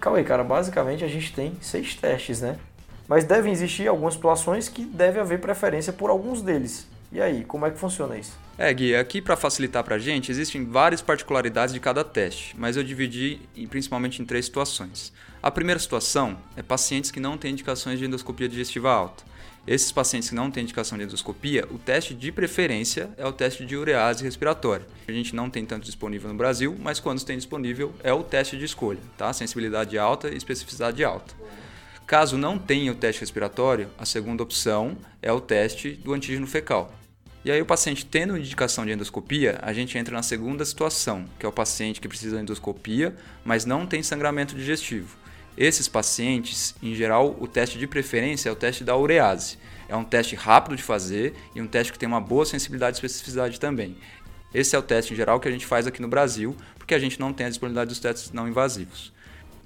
Calma 0.00 0.18
aí, 0.18 0.24
cara, 0.24 0.42
basicamente 0.42 1.04
a 1.04 1.08
gente 1.08 1.32
tem 1.32 1.56
seis 1.60 1.94
testes, 1.94 2.40
né? 2.40 2.58
Mas 3.06 3.22
devem 3.22 3.52
existir 3.52 3.86
algumas 3.86 4.14
situações 4.14 4.68
que 4.68 4.84
deve 4.84 5.20
haver 5.20 5.40
preferência 5.40 5.92
por 5.92 6.10
alguns 6.10 6.42
deles. 6.42 6.84
E 7.12 7.22
aí, 7.22 7.44
como 7.44 7.64
é 7.64 7.70
que 7.70 7.78
funciona 7.78 8.18
isso? 8.18 8.36
É, 8.58 8.72
Gui, 8.72 8.96
aqui 8.96 9.20
para 9.20 9.36
facilitar 9.36 9.84
para 9.84 9.96
a 9.96 9.98
gente, 9.98 10.30
existem 10.30 10.64
várias 10.64 11.02
particularidades 11.02 11.74
de 11.74 11.80
cada 11.80 12.02
teste, 12.02 12.54
mas 12.56 12.74
eu 12.74 12.82
dividi 12.82 13.38
principalmente 13.68 14.22
em 14.22 14.24
três 14.24 14.46
situações. 14.46 15.12
A 15.42 15.50
primeira 15.50 15.78
situação 15.78 16.38
é 16.56 16.62
pacientes 16.62 17.10
que 17.10 17.20
não 17.20 17.36
têm 17.36 17.52
indicações 17.52 17.98
de 17.98 18.06
endoscopia 18.06 18.48
digestiva 18.48 18.90
alta. 18.90 19.24
Esses 19.66 19.92
pacientes 19.92 20.30
que 20.30 20.34
não 20.34 20.50
têm 20.50 20.62
indicação 20.62 20.96
de 20.96 21.04
endoscopia, 21.04 21.66
o 21.70 21.76
teste 21.76 22.14
de 22.14 22.32
preferência 22.32 23.10
é 23.18 23.26
o 23.26 23.32
teste 23.32 23.66
de 23.66 23.76
urease 23.76 24.24
respiratória. 24.24 24.86
A 25.06 25.12
gente 25.12 25.34
não 25.34 25.50
tem 25.50 25.66
tanto 25.66 25.84
disponível 25.84 26.30
no 26.30 26.36
Brasil, 26.36 26.74
mas 26.78 26.98
quando 26.98 27.22
tem 27.24 27.36
disponível 27.36 27.92
é 28.02 28.12
o 28.12 28.22
teste 28.22 28.56
de 28.56 28.64
escolha, 28.64 29.00
tá? 29.18 29.30
Sensibilidade 29.34 29.98
alta 29.98 30.30
e 30.30 30.36
especificidade 30.36 31.04
alta. 31.04 31.34
Caso 32.06 32.38
não 32.38 32.58
tenha 32.58 32.90
o 32.90 32.94
teste 32.94 33.20
respiratório, 33.20 33.90
a 33.98 34.06
segunda 34.06 34.42
opção 34.42 34.96
é 35.20 35.30
o 35.30 35.40
teste 35.40 35.90
do 35.90 36.14
antígeno 36.14 36.46
fecal. 36.46 36.94
E 37.46 37.50
aí 37.52 37.62
o 37.62 37.64
paciente 37.64 38.04
tendo 38.04 38.36
indicação 38.36 38.84
de 38.84 38.90
endoscopia, 38.90 39.60
a 39.62 39.72
gente 39.72 39.96
entra 39.96 40.12
na 40.12 40.22
segunda 40.24 40.64
situação, 40.64 41.26
que 41.38 41.46
é 41.46 41.48
o 41.48 41.52
paciente 41.52 42.00
que 42.00 42.08
precisa 42.08 42.38
de 42.38 42.42
endoscopia, 42.42 43.14
mas 43.44 43.64
não 43.64 43.86
tem 43.86 44.02
sangramento 44.02 44.56
digestivo. 44.56 45.16
Esses 45.56 45.86
pacientes, 45.86 46.74
em 46.82 46.92
geral, 46.92 47.36
o 47.38 47.46
teste 47.46 47.78
de 47.78 47.86
preferência 47.86 48.48
é 48.48 48.52
o 48.52 48.56
teste 48.56 48.82
da 48.82 48.96
urease. 48.96 49.58
É 49.88 49.94
um 49.94 50.02
teste 50.02 50.34
rápido 50.34 50.74
de 50.74 50.82
fazer 50.82 51.36
e 51.54 51.62
um 51.62 51.68
teste 51.68 51.92
que 51.92 51.98
tem 52.00 52.08
uma 52.08 52.20
boa 52.20 52.44
sensibilidade 52.44 52.96
e 52.96 52.98
especificidade 52.98 53.60
também. 53.60 53.96
Esse 54.52 54.74
é 54.74 54.78
o 54.80 54.82
teste 54.82 55.12
em 55.12 55.16
geral 55.16 55.38
que 55.38 55.46
a 55.46 55.52
gente 55.52 55.66
faz 55.66 55.86
aqui 55.86 56.02
no 56.02 56.08
Brasil, 56.08 56.56
porque 56.76 56.96
a 56.96 56.98
gente 56.98 57.20
não 57.20 57.32
tem 57.32 57.46
a 57.46 57.48
disponibilidade 57.48 57.90
dos 57.90 58.00
testes 58.00 58.32
não 58.32 58.48
invasivos. 58.48 59.12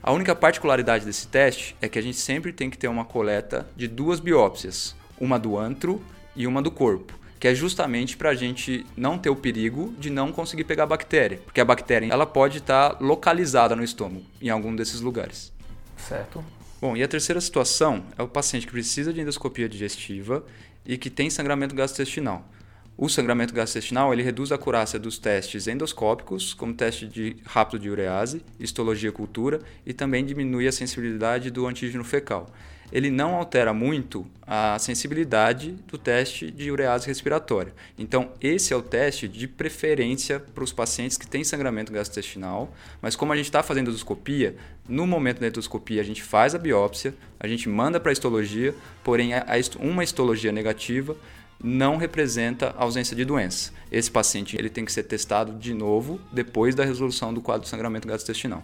A 0.02 0.12
única 0.12 0.36
particularidade 0.36 1.06
desse 1.06 1.26
teste 1.28 1.74
é 1.80 1.88
que 1.88 1.98
a 1.98 2.02
gente 2.02 2.18
sempre 2.18 2.52
tem 2.52 2.68
que 2.68 2.76
ter 2.76 2.88
uma 2.88 3.06
coleta 3.06 3.66
de 3.74 3.88
duas 3.88 4.20
biópsias, 4.20 4.94
uma 5.18 5.38
do 5.38 5.58
antro 5.58 6.04
e 6.36 6.46
uma 6.46 6.60
do 6.60 6.70
corpo, 6.70 7.18
que 7.40 7.48
é 7.48 7.54
justamente 7.54 8.18
para 8.18 8.30
a 8.30 8.34
gente 8.34 8.86
não 8.94 9.16
ter 9.16 9.30
o 9.30 9.34
perigo 9.34 9.94
de 9.98 10.10
não 10.10 10.30
conseguir 10.30 10.64
pegar 10.64 10.82
a 10.82 10.86
bactéria, 10.86 11.38
porque 11.38 11.60
a 11.60 11.64
bactéria 11.64 12.12
ela 12.12 12.26
pode 12.26 12.58
estar 12.58 12.90
tá 12.90 12.98
localizada 13.00 13.74
no 13.74 13.82
estômago, 13.82 14.26
em 14.42 14.50
algum 14.50 14.76
desses 14.76 15.00
lugares. 15.00 15.50
Certo. 15.96 16.44
Bom, 16.82 16.94
e 16.94 17.02
a 17.02 17.08
terceira 17.08 17.40
situação 17.40 18.04
é 18.18 18.22
o 18.22 18.28
paciente 18.28 18.66
que 18.66 18.72
precisa 18.72 19.10
de 19.10 19.22
endoscopia 19.22 19.68
digestiva 19.68 20.44
e 20.84 20.98
que 20.98 21.08
tem 21.08 21.30
sangramento 21.30 21.74
gastrointestinal. 21.74 22.46
O 22.94 23.08
sangramento 23.08 23.54
gastrointestinal 23.54 24.12
ele 24.12 24.22
reduz 24.22 24.52
a 24.52 24.56
acurácia 24.56 24.98
dos 24.98 25.18
testes 25.18 25.66
endoscópicos, 25.66 26.52
como 26.52 26.74
teste 26.74 27.06
de 27.06 27.38
rápido 27.46 27.80
de 27.80 27.88
urease, 27.88 28.42
histologia 28.58 29.10
cultura, 29.10 29.60
e 29.86 29.94
também 29.94 30.26
diminui 30.26 30.68
a 30.68 30.72
sensibilidade 30.72 31.50
do 31.50 31.66
antígeno 31.66 32.04
fecal. 32.04 32.50
Ele 32.92 33.10
não 33.10 33.34
altera 33.34 33.72
muito 33.72 34.26
a 34.46 34.78
sensibilidade 34.78 35.72
do 35.86 35.96
teste 35.96 36.50
de 36.50 36.70
urease 36.70 37.06
respiratória. 37.06 37.72
Então, 37.96 38.32
esse 38.40 38.72
é 38.72 38.76
o 38.76 38.82
teste 38.82 39.28
de 39.28 39.46
preferência 39.46 40.40
para 40.40 40.64
os 40.64 40.72
pacientes 40.72 41.16
que 41.16 41.26
têm 41.26 41.44
sangramento 41.44 41.92
gastrointestinal, 41.92 42.74
mas 43.00 43.14
como 43.14 43.32
a 43.32 43.36
gente 43.36 43.46
está 43.46 43.62
fazendo 43.62 43.90
endoscopia, 43.90 44.56
no 44.88 45.06
momento 45.06 45.40
da 45.40 45.46
endoscopia 45.46 46.00
a 46.00 46.04
gente 46.04 46.22
faz 46.22 46.54
a 46.54 46.58
biópsia, 46.58 47.14
a 47.38 47.46
gente 47.46 47.68
manda 47.68 48.00
para 48.00 48.10
a 48.10 48.12
histologia, 48.12 48.74
porém 49.04 49.30
uma 49.78 50.02
histologia 50.02 50.50
negativa 50.50 51.16
não 51.62 51.96
representa 51.96 52.74
ausência 52.76 53.14
de 53.14 53.24
doença. 53.24 53.70
Esse 53.92 54.10
paciente 54.10 54.56
ele 54.56 54.70
tem 54.70 54.84
que 54.84 54.90
ser 54.90 55.02
testado 55.04 55.52
de 55.52 55.74
novo 55.74 56.18
depois 56.32 56.74
da 56.74 56.84
resolução 56.84 57.32
do 57.32 57.40
quadro 57.40 57.62
de 57.62 57.68
sangramento 57.68 58.08
gastrointestinal. 58.08 58.62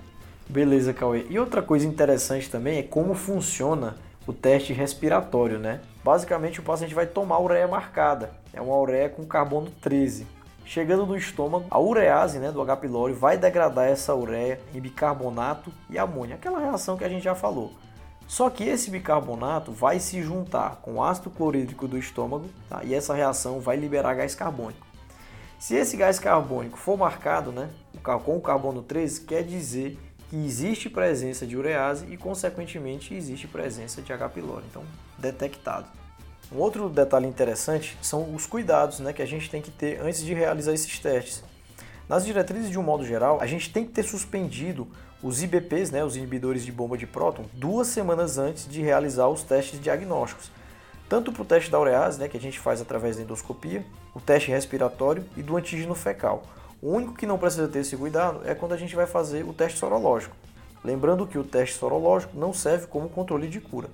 Beleza, 0.49 0.95
Cauê. 0.95 1.27
E 1.29 1.39
outra 1.39 1.61
coisa 1.61 1.87
interessante 1.87 2.49
também 2.49 2.79
é 2.79 2.83
como 2.83 3.15
funciona 3.15 3.97
o 4.27 4.33
teste 4.33 4.73
respiratório, 4.73 5.59
né? 5.59 5.81
Basicamente 6.03 6.61
o 6.61 6.63
paciente 6.63 6.95
vai 6.95 7.07
tomar 7.07 7.39
ureia 7.41 7.69
marcada. 7.69 8.33
É 8.53 8.61
uma 8.61 8.77
ureia 8.77 9.09
com 9.09 9.25
carbono 9.25 9.71
13. 9.81 10.27
Chegando 10.65 11.07
no 11.07 11.17
estômago, 11.17 11.67
a 11.71 11.79
urease 11.79 12.41
né, 12.41 12.51
do 12.51 12.61
H. 12.61 12.77
pylori 12.79 13.13
vai 13.13 13.39
degradar 13.39 13.87
essa 13.87 14.13
ureia 14.15 14.61
em 14.75 14.81
bicarbonato 14.81 15.73
e 15.89 15.97
amônia, 15.97 16.35
aquela 16.35 16.59
reação 16.59 16.97
que 16.97 17.05
a 17.05 17.09
gente 17.09 17.23
já 17.23 17.37
falou. 17.37 17.73
Só 18.27 18.51
que 18.51 18.65
esse 18.65 18.91
bicarbonato 18.91 19.71
vai 19.71 20.01
se 20.01 20.21
juntar 20.21 20.81
com 20.83 20.95
o 20.95 21.05
ácido 21.05 21.31
clorídrico 21.31 21.87
do 21.87 21.97
estômago 21.97 22.47
tá? 22.69 22.81
e 22.83 22.93
essa 22.93 23.15
reação 23.15 23.61
vai 23.61 23.77
liberar 23.77 24.15
gás 24.15 24.35
carbônico. 24.35 24.85
Se 25.59 25.77
esse 25.77 25.97
gás 25.97 26.19
carbônico 26.19 26.77
for 26.77 26.99
marcado 26.99 27.53
né, 27.53 27.71
com 28.03 28.37
o 28.37 28.41
carbono 28.41 28.83
13, 28.83 29.21
quer 29.21 29.45
dizer 29.45 29.97
que 30.29 30.37
existe 30.37 30.91
presença 30.91 31.47
de 31.47 31.57
urease 31.57 32.07
e, 32.11 32.17
consequentemente, 32.17 33.15
existe 33.15 33.47
presença 33.47 34.03
de 34.03 34.13
H. 34.13 34.29
pylori, 34.31 34.65
então 34.69 34.83
detectado. 35.19 35.87
Um 36.53 36.59
outro 36.59 36.89
detalhe 36.89 37.27
interessante 37.27 37.99
são 38.01 38.35
os 38.35 38.47
cuidados 38.47 39.01
né, 39.01 39.13
que 39.13 39.23
a 39.23 39.27
gente 39.27 39.51
tem 39.51 39.61
que 39.61 39.71
ter 39.71 40.01
antes 40.01 40.25
de 40.25 40.33
realizar 40.33 40.73
esses 40.73 40.99
testes. 40.99 41.43
Nas 42.09 42.25
diretrizes, 42.25 42.71
de 42.71 42.79
um 42.79 42.83
modo 42.83 43.05
geral, 43.05 43.41
a 43.41 43.47
gente 43.47 43.73
tem 43.73 43.85
que 43.85 43.91
ter 43.91 44.05
suspendido 44.05 44.87
os 45.21 45.43
IBPs, 45.43 45.91
né, 45.91 46.05
os 46.05 46.17
inibidores 46.17 46.65
de 46.65 46.71
bomba 46.71 46.97
de 46.97 47.07
próton, 47.07 47.47
duas 47.53 47.89
semanas 47.89 48.39
antes 48.39 48.69
de 48.69 48.81
realizar 48.81 49.29
os 49.29 49.43
testes 49.43 49.81
diagnósticos. 49.81 50.51
tanto 51.09 51.33
para 51.33 51.43
o 51.43 51.45
teste 51.45 51.71
da 51.71 51.79
urease, 51.79 52.19
né, 52.19 52.27
que 52.27 52.37
a 52.37 52.41
gente 52.41 52.59
faz 52.59 52.81
através 52.81 53.17
da 53.17 53.23
endoscopia, 53.23 53.87
o 54.13 54.21
teste 54.21 54.51
respiratório 54.51 55.25
e 55.37 55.43
do 55.43 55.57
antígeno 55.57 55.95
fecal. 55.95 56.43
O 56.81 56.93
único 56.93 57.15
que 57.15 57.27
não 57.27 57.39
precisa 57.39 57.67
ter 57.69 57.81
esse 57.81 57.97
cuidado 57.97 58.43
é 58.45 58.55
quando 58.55 58.73
a 58.73 58.77
gente 58.77 58.95
vai 58.95 59.07
fazer 59.07 59.45
o 59.45 59.53
teste 59.53 59.79
sorológico. 59.79 60.37
Lembrando 60.85 61.27
que 61.27 61.39
o 61.39 61.45
teste 61.45 61.79
sorológico 61.79 62.39
não 62.39 62.53
serve 62.53 62.87
como 62.87 63.09
controle 63.09 63.49
de 63.49 63.61
cura. 63.61 63.89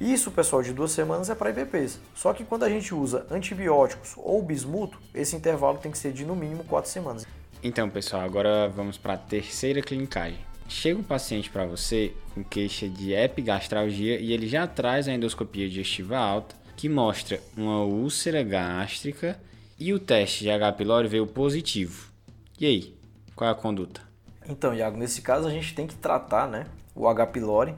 Isso, 0.00 0.30
pessoal, 0.30 0.62
de 0.62 0.72
duas 0.72 0.92
semanas 0.92 1.28
é 1.30 1.34
para 1.34 1.50
IBPs. 1.50 2.00
Só 2.14 2.32
que 2.32 2.44
quando 2.44 2.64
a 2.64 2.68
gente 2.68 2.94
usa 2.94 3.26
antibióticos 3.30 4.14
ou 4.16 4.42
bismuto, 4.42 4.98
esse 5.14 5.36
intervalo 5.36 5.78
tem 5.78 5.92
que 5.92 5.98
ser 5.98 6.12
de 6.12 6.24
no 6.24 6.34
mínimo 6.34 6.64
quatro 6.64 6.90
semanas. 6.90 7.26
Então, 7.62 7.88
pessoal, 7.90 8.22
agora 8.22 8.68
vamos 8.68 8.96
para 8.96 9.14
a 9.14 9.18
terceira 9.18 9.82
clinicagem. 9.82 10.38
Chega 10.66 10.98
um 10.98 11.02
paciente 11.02 11.50
para 11.50 11.66
você 11.66 12.14
com 12.34 12.42
queixa 12.42 12.88
de 12.88 13.12
epigastralgia 13.12 14.18
e 14.18 14.32
ele 14.32 14.46
já 14.48 14.66
traz 14.66 15.06
a 15.06 15.12
endoscopia 15.12 15.68
digestiva 15.68 16.16
alta, 16.16 16.54
que 16.76 16.88
mostra 16.88 17.40
uma 17.56 17.82
úlcera 17.84 18.42
gástrica 18.42 19.38
e 19.80 19.94
o 19.94 19.98
teste 19.98 20.44
de 20.44 20.50
H. 20.50 20.72
pylori 20.74 21.08
veio 21.08 21.26
positivo. 21.26 22.12
E 22.58 22.66
aí, 22.66 22.94
qual 23.34 23.48
é 23.48 23.52
a 23.52 23.56
conduta? 23.56 24.02
Então, 24.46 24.74
Iago, 24.74 24.98
nesse 24.98 25.22
caso 25.22 25.48
a 25.48 25.50
gente 25.50 25.74
tem 25.74 25.86
que 25.86 25.94
tratar 25.94 26.46
né, 26.46 26.66
o 26.94 27.08
H. 27.08 27.26
pylori 27.28 27.74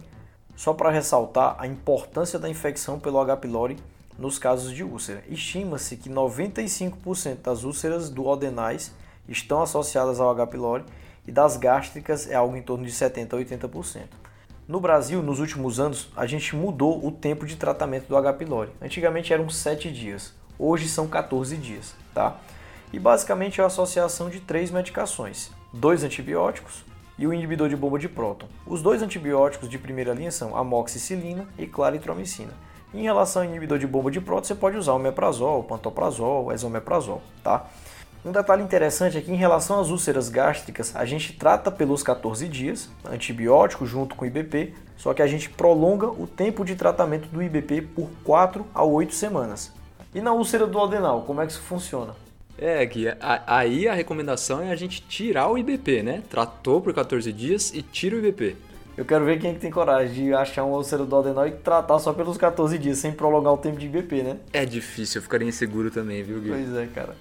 só 0.57 0.75
para 0.75 0.91
ressaltar 0.91 1.55
a 1.59 1.67
importância 1.67 2.41
da 2.41 2.49
infecção 2.49 2.99
pelo 2.99 3.21
H. 3.21 3.37
pylori 3.37 3.77
nos 4.19 4.37
casos 4.37 4.73
de 4.73 4.83
úlcera. 4.83 5.23
Estima-se 5.29 5.97
que 5.97 6.11
95% 6.11 7.37
das 7.43 7.63
úlceras 7.63 8.11
duodenais 8.11 8.93
estão 9.29 9.63
associadas 9.63 10.19
ao 10.19 10.29
H. 10.31 10.49
pylori 10.49 10.85
e 11.27 11.31
das 11.31 11.57
gástricas 11.57 12.29
é 12.29 12.35
algo 12.35 12.57
em 12.57 12.63
torno 12.63 12.85
de 12.85 12.91
70 12.91 13.37
a 13.37 13.39
80%. 13.39 14.01
No 14.67 14.81
Brasil, 14.81 15.23
nos 15.23 15.39
últimos 15.39 15.79
anos, 15.79 16.09
a 16.17 16.27
gente 16.27 16.57
mudou 16.57 17.05
o 17.07 17.13
tempo 17.13 17.47
de 17.47 17.57
tratamento 17.57 18.09
do 18.09 18.17
H. 18.17 18.33
pylori. 18.33 18.73
Antigamente 18.81 19.33
eram 19.33 19.49
7 19.49 19.93
dias, 19.93 20.35
hoje 20.63 20.89
são 20.89 21.09
14 21.09 21.57
dias, 21.57 21.95
tá? 22.15 22.37
E 22.93 22.99
basicamente 22.99 23.61
é 23.61 23.65
a 23.65 23.67
associação 23.67 24.31
de 24.31 24.41
três 24.41 24.71
medicações: 24.71 25.51
dois 25.73 26.05
antibióticos, 26.05 26.85
e 27.19 27.27
o 27.27 27.33
inibidor 27.33 27.69
de 27.69 27.77
bomba 27.77 27.99
de 27.99 28.09
próton. 28.09 28.47
Os 28.67 28.81
dois 28.81 29.03
antibióticos 29.03 29.69
de 29.69 29.79
primeira 29.79 30.15
linha 30.15 30.31
são 30.31 30.57
amoxicilina 30.57 31.47
e 31.59 31.67
claritromicina. 31.67 32.53
Em 32.95 33.03
relação 33.03 33.43
ao 33.43 33.49
inibidor 33.49 33.79
de 33.79 33.87
bomba 33.87 34.11
de 34.11 34.21
próton, 34.21 34.47
você 34.47 34.55
pode 34.55 34.77
usar 34.77 34.93
o 34.93 34.99
meprazol, 34.99 35.65
pantoprazol, 35.65 36.53
esomeprazol, 36.53 37.23
tá? 37.43 37.67
Um 38.25 38.31
detalhe 38.31 38.63
interessante 38.63 39.19
é 39.19 39.21
que 39.21 39.33
em 39.33 39.37
relação 39.37 39.81
às 39.81 39.89
úlceras 39.89 40.29
gástricas, 40.29 40.95
a 40.95 41.05
gente 41.05 41.33
trata 41.33 41.73
pelos 41.73 42.05
14 42.05 42.47
dias, 42.49 42.89
antibiótico 43.05 43.85
junto 43.85 44.15
com 44.15 44.25
IBP, 44.25 44.75
só 44.97 45.13
que 45.13 45.23
a 45.23 45.27
gente 45.27 45.51
prolonga 45.51 46.07
o 46.07 46.27
tempo 46.27 46.65
de 46.65 46.77
tratamento 46.77 47.29
do 47.29 47.43
IBP 47.43 47.83
por 47.83 48.09
4 48.23 48.65
a 48.73 48.85
8 48.85 49.13
semanas. 49.13 49.73
E 50.15 50.21
na 50.21 50.33
úlcera 50.33 50.67
do 50.67 50.79
adenal, 50.79 51.23
como 51.23 51.41
é 51.41 51.47
que 51.47 51.53
isso 51.53 51.63
funciona? 51.63 52.15
É, 52.59 52.85
Gui, 52.85 53.07
aí 53.47 53.89
a 53.89 53.95
recomendação 53.95 54.61
é 54.63 54.71
a 54.71 54.77
gente 54.77 55.01
tirar 55.03 55.49
o 55.49 55.57
IBP, 55.57 56.03
né? 56.03 56.23
Tratou 56.29 56.83
por 56.83 56.93
14 56.93 57.33
dias 57.33 57.73
e 57.75 57.83
tira 57.83 58.17
o 58.17 58.19
IBP. 58.19 58.57
Eu 58.95 59.07
quero 59.07 59.25
ver 59.25 59.41
quem 59.41 59.51
é 59.51 59.55
que 59.55 59.61
tem 59.61 59.71
coragem 59.71 60.27
de 60.27 60.35
achar 60.35 60.65
um 60.65 60.73
úlcero 60.73 61.07
do 61.07 61.17
adenal 61.17 61.49
e 61.49 61.53
tratar 61.53 61.99
só 61.99 62.13
pelos 62.13 62.37
14 62.37 62.77
dias, 62.77 62.99
sem 62.99 63.11
prolongar 63.11 63.55
o 63.55 63.57
tempo 63.57 63.79
de 63.79 63.87
IBP, 63.87 64.23
né? 64.23 64.37
É 64.53 64.67
difícil, 64.67 65.19
eu 65.19 65.23
ficaria 65.23 65.49
inseguro 65.49 65.91
também, 65.91 66.23
viu, 66.23 66.41
Gui? 66.41 66.51
Pois 66.51 66.75
é, 66.75 66.87
cara. 66.95 67.17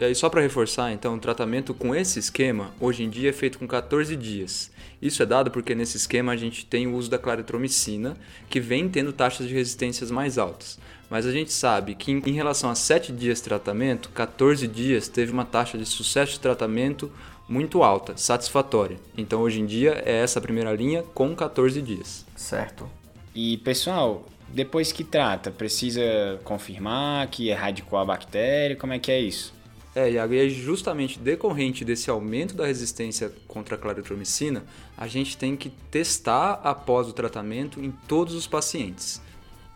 E 0.00 0.04
aí, 0.04 0.14
só 0.16 0.28
para 0.28 0.40
reforçar, 0.40 0.90
então, 0.90 1.14
o 1.14 1.20
tratamento 1.20 1.72
com 1.72 1.94
esse 1.94 2.18
esquema, 2.18 2.72
hoje 2.80 3.04
em 3.04 3.08
dia 3.08 3.30
é 3.30 3.32
feito 3.32 3.56
com 3.56 3.68
14 3.68 4.16
dias. 4.16 4.68
Isso 5.00 5.22
é 5.22 5.26
dado 5.26 5.48
porque 5.48 5.76
nesse 5.76 5.96
esquema 5.96 6.32
a 6.32 6.36
gente 6.36 6.66
tem 6.66 6.88
o 6.88 6.96
uso 6.96 7.08
da 7.08 7.20
claritromicina, 7.20 8.16
que 8.50 8.58
vem 8.58 8.88
tendo 8.88 9.12
taxas 9.12 9.46
de 9.46 9.54
resistências 9.54 10.10
mais 10.10 10.38
altas. 10.38 10.76
Mas 11.12 11.26
a 11.26 11.30
gente 11.30 11.52
sabe 11.52 11.94
que 11.94 12.10
em 12.10 12.32
relação 12.32 12.70
a 12.70 12.74
7 12.74 13.12
dias 13.12 13.36
de 13.36 13.44
tratamento, 13.44 14.08
14 14.14 14.66
dias 14.66 15.08
teve 15.08 15.30
uma 15.30 15.44
taxa 15.44 15.76
de 15.76 15.84
sucesso 15.84 16.32
de 16.32 16.40
tratamento 16.40 17.12
muito 17.46 17.82
alta, 17.82 18.16
satisfatória. 18.16 18.96
Então 19.14 19.42
hoje 19.42 19.60
em 19.60 19.66
dia 19.66 20.02
é 20.06 20.22
essa 20.22 20.38
a 20.38 20.42
primeira 20.42 20.72
linha 20.72 21.02
com 21.12 21.36
14 21.36 21.82
dias. 21.82 22.24
Certo. 22.34 22.88
E 23.34 23.58
pessoal, 23.58 24.26
depois 24.48 24.90
que 24.90 25.04
trata, 25.04 25.50
precisa 25.50 26.00
confirmar 26.44 27.26
que 27.26 27.50
erradicou 27.50 27.98
a 27.98 28.06
bactéria? 28.06 28.74
Como 28.74 28.94
é 28.94 28.98
que 28.98 29.12
é 29.12 29.20
isso? 29.20 29.52
É, 29.94 30.12
Iago, 30.12 30.32
e 30.32 30.46
é 30.46 30.48
justamente 30.48 31.18
decorrente 31.18 31.84
desse 31.84 32.08
aumento 32.08 32.54
da 32.54 32.64
resistência 32.64 33.30
contra 33.46 33.74
a 33.74 33.78
claritromicina, 33.78 34.64
a 34.96 35.06
gente 35.06 35.36
tem 35.36 35.58
que 35.58 35.68
testar 35.90 36.58
após 36.64 37.06
o 37.06 37.12
tratamento 37.12 37.84
em 37.84 37.90
todos 38.08 38.34
os 38.34 38.46
pacientes. 38.46 39.20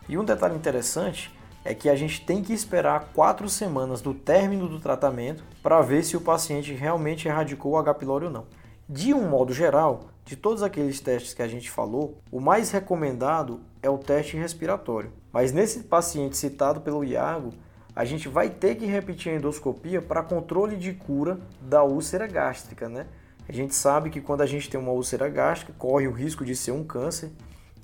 E 0.08 0.16
um 0.16 0.24
detalhe 0.24 0.54
interessante 0.54 1.34
é 1.64 1.74
que 1.74 1.88
a 1.88 1.96
gente 1.96 2.24
tem 2.24 2.42
que 2.42 2.52
esperar 2.52 3.10
quatro 3.12 3.48
semanas 3.48 4.00
do 4.00 4.14
término 4.14 4.68
do 4.68 4.78
tratamento 4.78 5.42
para 5.62 5.80
ver 5.80 6.04
se 6.04 6.16
o 6.16 6.20
paciente 6.20 6.72
realmente 6.72 7.26
erradicou 7.26 7.72
o 7.72 7.76
H. 7.76 7.94
pylori 7.94 8.26
ou 8.26 8.30
não. 8.30 8.46
De 8.88 9.12
um 9.12 9.28
modo 9.28 9.52
geral, 9.52 10.04
de 10.24 10.36
todos 10.36 10.62
aqueles 10.62 11.00
testes 11.00 11.34
que 11.34 11.42
a 11.42 11.48
gente 11.48 11.68
falou, 11.68 12.20
o 12.30 12.40
mais 12.40 12.70
recomendado 12.70 13.60
é 13.82 13.90
o 13.90 13.98
teste 13.98 14.36
respiratório. 14.36 15.12
Mas 15.32 15.52
nesse 15.52 15.80
paciente 15.80 16.36
citado 16.36 16.80
pelo 16.80 17.04
Iago, 17.04 17.52
a 17.96 18.04
gente 18.04 18.28
vai 18.28 18.48
ter 18.48 18.76
que 18.76 18.86
repetir 18.86 19.32
a 19.32 19.36
endoscopia 19.36 20.00
para 20.00 20.22
controle 20.22 20.76
de 20.76 20.92
cura 20.92 21.40
da 21.60 21.82
úlcera 21.82 22.28
gástrica, 22.28 22.88
né? 22.88 23.06
A 23.48 23.52
gente 23.52 23.74
sabe 23.74 24.10
que 24.10 24.20
quando 24.20 24.42
a 24.42 24.46
gente 24.46 24.68
tem 24.70 24.78
uma 24.78 24.92
úlcera 24.92 25.28
gástrica, 25.28 25.72
corre 25.76 26.06
o 26.06 26.12
risco 26.12 26.44
de 26.44 26.54
ser 26.54 26.72
um 26.72 26.84
câncer 26.84 27.30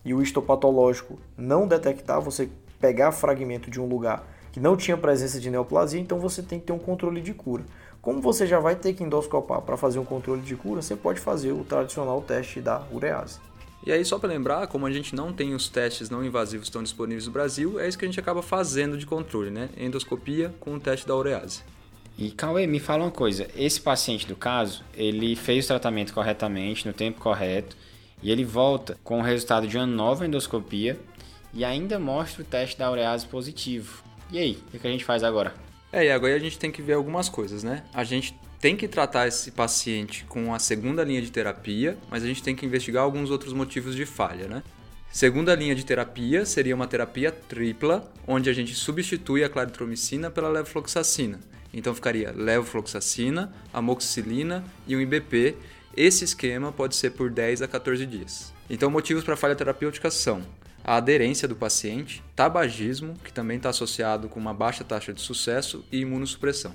e 0.04 0.12
o 0.12 0.22
histopatológico 0.22 1.18
não 1.36 1.66
detectar, 1.66 2.20
você 2.20 2.48
pegar 2.80 3.12
fragmento 3.12 3.70
de 3.70 3.80
um 3.80 3.86
lugar 3.86 4.26
que 4.50 4.60
não 4.60 4.76
tinha 4.76 4.96
presença 4.96 5.40
de 5.40 5.50
neoplasia, 5.50 6.00
então 6.00 6.18
você 6.18 6.42
tem 6.42 6.60
que 6.60 6.66
ter 6.66 6.72
um 6.72 6.78
controle 6.78 7.20
de 7.20 7.32
cura. 7.32 7.64
Como 8.02 8.20
você 8.20 8.46
já 8.46 8.58
vai 8.58 8.74
ter 8.74 8.92
que 8.92 9.04
endoscopar 9.04 9.62
para 9.62 9.76
fazer 9.76 9.98
um 9.98 10.04
controle 10.04 10.42
de 10.42 10.56
cura, 10.56 10.82
você 10.82 10.96
pode 10.96 11.20
fazer 11.20 11.52
o 11.52 11.64
tradicional 11.64 12.20
teste 12.20 12.60
da 12.60 12.82
urease. 12.92 13.38
E 13.84 13.90
aí, 13.90 14.04
só 14.04 14.18
para 14.18 14.28
lembrar, 14.28 14.66
como 14.68 14.86
a 14.86 14.92
gente 14.92 15.14
não 15.14 15.32
tem 15.32 15.54
os 15.54 15.68
testes 15.68 16.10
não 16.10 16.24
invasivos 16.24 16.68
tão 16.68 16.82
disponíveis 16.82 17.26
no 17.26 17.32
Brasil, 17.32 17.80
é 17.80 17.88
isso 17.88 17.98
que 17.98 18.04
a 18.04 18.08
gente 18.08 18.20
acaba 18.20 18.42
fazendo 18.42 18.96
de 18.96 19.06
controle, 19.06 19.50
né? 19.50 19.70
Endoscopia 19.76 20.54
com 20.60 20.74
o 20.74 20.80
teste 20.80 21.06
da 21.06 21.16
urease. 21.16 21.62
E 22.16 22.30
Cauê, 22.30 22.66
me 22.66 22.78
fala 22.78 23.04
uma 23.04 23.10
coisa, 23.10 23.48
esse 23.56 23.80
paciente 23.80 24.26
do 24.26 24.36
caso, 24.36 24.84
ele 24.94 25.34
fez 25.34 25.64
o 25.64 25.68
tratamento 25.68 26.12
corretamente, 26.12 26.86
no 26.86 26.92
tempo 26.92 27.20
correto, 27.20 27.76
e 28.22 28.30
ele 28.30 28.44
volta 28.44 28.96
com 29.02 29.18
o 29.18 29.22
resultado 29.22 29.66
de 29.66 29.76
uma 29.76 29.86
nova 29.86 30.26
endoscopia 30.26 30.98
e 31.52 31.64
ainda 31.64 31.98
mostra 31.98 32.42
o 32.42 32.44
teste 32.44 32.78
da 32.78 32.90
urease 32.90 33.26
positivo. 33.26 34.02
E 34.30 34.38
aí, 34.38 34.58
o 34.72 34.78
que 34.78 34.86
a 34.86 34.90
gente 34.90 35.04
faz 35.04 35.22
agora? 35.22 35.52
É, 35.92 36.06
e 36.06 36.10
agora 36.10 36.34
a 36.34 36.38
gente 36.38 36.58
tem 36.58 36.70
que 36.70 36.80
ver 36.80 36.94
algumas 36.94 37.28
coisas, 37.28 37.62
né? 37.62 37.84
A 37.92 38.02
gente 38.04 38.34
tem 38.58 38.76
que 38.76 38.88
tratar 38.88 39.26
esse 39.26 39.50
paciente 39.50 40.24
com 40.24 40.54
a 40.54 40.58
segunda 40.58 41.04
linha 41.04 41.20
de 41.20 41.30
terapia, 41.30 41.98
mas 42.08 42.22
a 42.22 42.26
gente 42.26 42.42
tem 42.42 42.54
que 42.54 42.64
investigar 42.64 43.02
alguns 43.02 43.30
outros 43.30 43.52
motivos 43.52 43.94
de 43.94 44.06
falha, 44.06 44.46
né? 44.46 44.62
Segunda 45.10 45.54
linha 45.54 45.74
de 45.74 45.84
terapia 45.84 46.46
seria 46.46 46.74
uma 46.74 46.86
terapia 46.86 47.30
tripla, 47.30 48.10
onde 48.26 48.48
a 48.48 48.52
gente 48.54 48.74
substitui 48.74 49.44
a 49.44 49.48
claritromicina 49.48 50.30
pela 50.30 50.48
levofloxacina. 50.48 51.38
Então 51.74 51.94
ficaria 51.94 52.32
levofloxacina, 52.32 53.52
amoxicilina 53.74 54.64
e 54.86 54.96
um 54.96 55.00
IBP, 55.00 55.56
esse 55.96 56.24
esquema 56.24 56.72
pode 56.72 56.96
ser 56.96 57.10
por 57.10 57.30
10 57.30 57.62
a 57.62 57.68
14 57.68 58.06
dias. 58.06 58.52
Então, 58.68 58.90
motivos 58.90 59.22
para 59.24 59.36
falha 59.36 59.54
terapêutica 59.54 60.10
são 60.10 60.42
a 60.84 60.96
aderência 60.96 61.46
do 61.46 61.54
paciente, 61.54 62.22
tabagismo, 62.34 63.14
que 63.22 63.32
também 63.32 63.56
está 63.56 63.68
associado 63.68 64.28
com 64.28 64.40
uma 64.40 64.54
baixa 64.54 64.82
taxa 64.82 65.12
de 65.12 65.20
sucesso, 65.20 65.84
e 65.92 66.00
imunossupressão. 66.00 66.72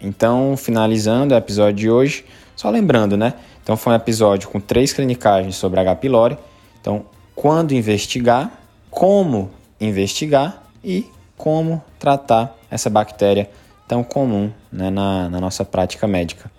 Então, 0.00 0.56
finalizando 0.56 1.34
o 1.34 1.36
episódio 1.36 1.74
de 1.74 1.90
hoje, 1.90 2.24
só 2.56 2.68
lembrando, 2.68 3.16
né? 3.16 3.34
Então, 3.62 3.76
foi 3.76 3.92
um 3.92 3.96
episódio 3.96 4.48
com 4.48 4.60
três 4.60 4.92
clinicagens 4.92 5.56
sobre 5.56 5.80
H. 5.80 5.96
pylori. 5.96 6.36
Então, 6.80 7.06
quando 7.34 7.72
investigar, 7.72 8.52
como 8.90 9.50
investigar 9.80 10.62
e 10.82 11.06
como 11.36 11.82
tratar 11.98 12.56
essa 12.70 12.90
bactéria 12.90 13.50
tão 13.86 14.02
comum 14.02 14.52
né, 14.72 14.90
na, 14.90 15.28
na 15.28 15.40
nossa 15.40 15.64
prática 15.64 16.06
médica. 16.06 16.50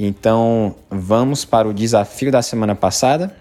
Então, 0.00 0.76
vamos 0.88 1.44
para 1.44 1.66
o 1.66 1.74
desafio 1.74 2.30
da 2.30 2.40
semana 2.40 2.72
passada. 2.76 3.34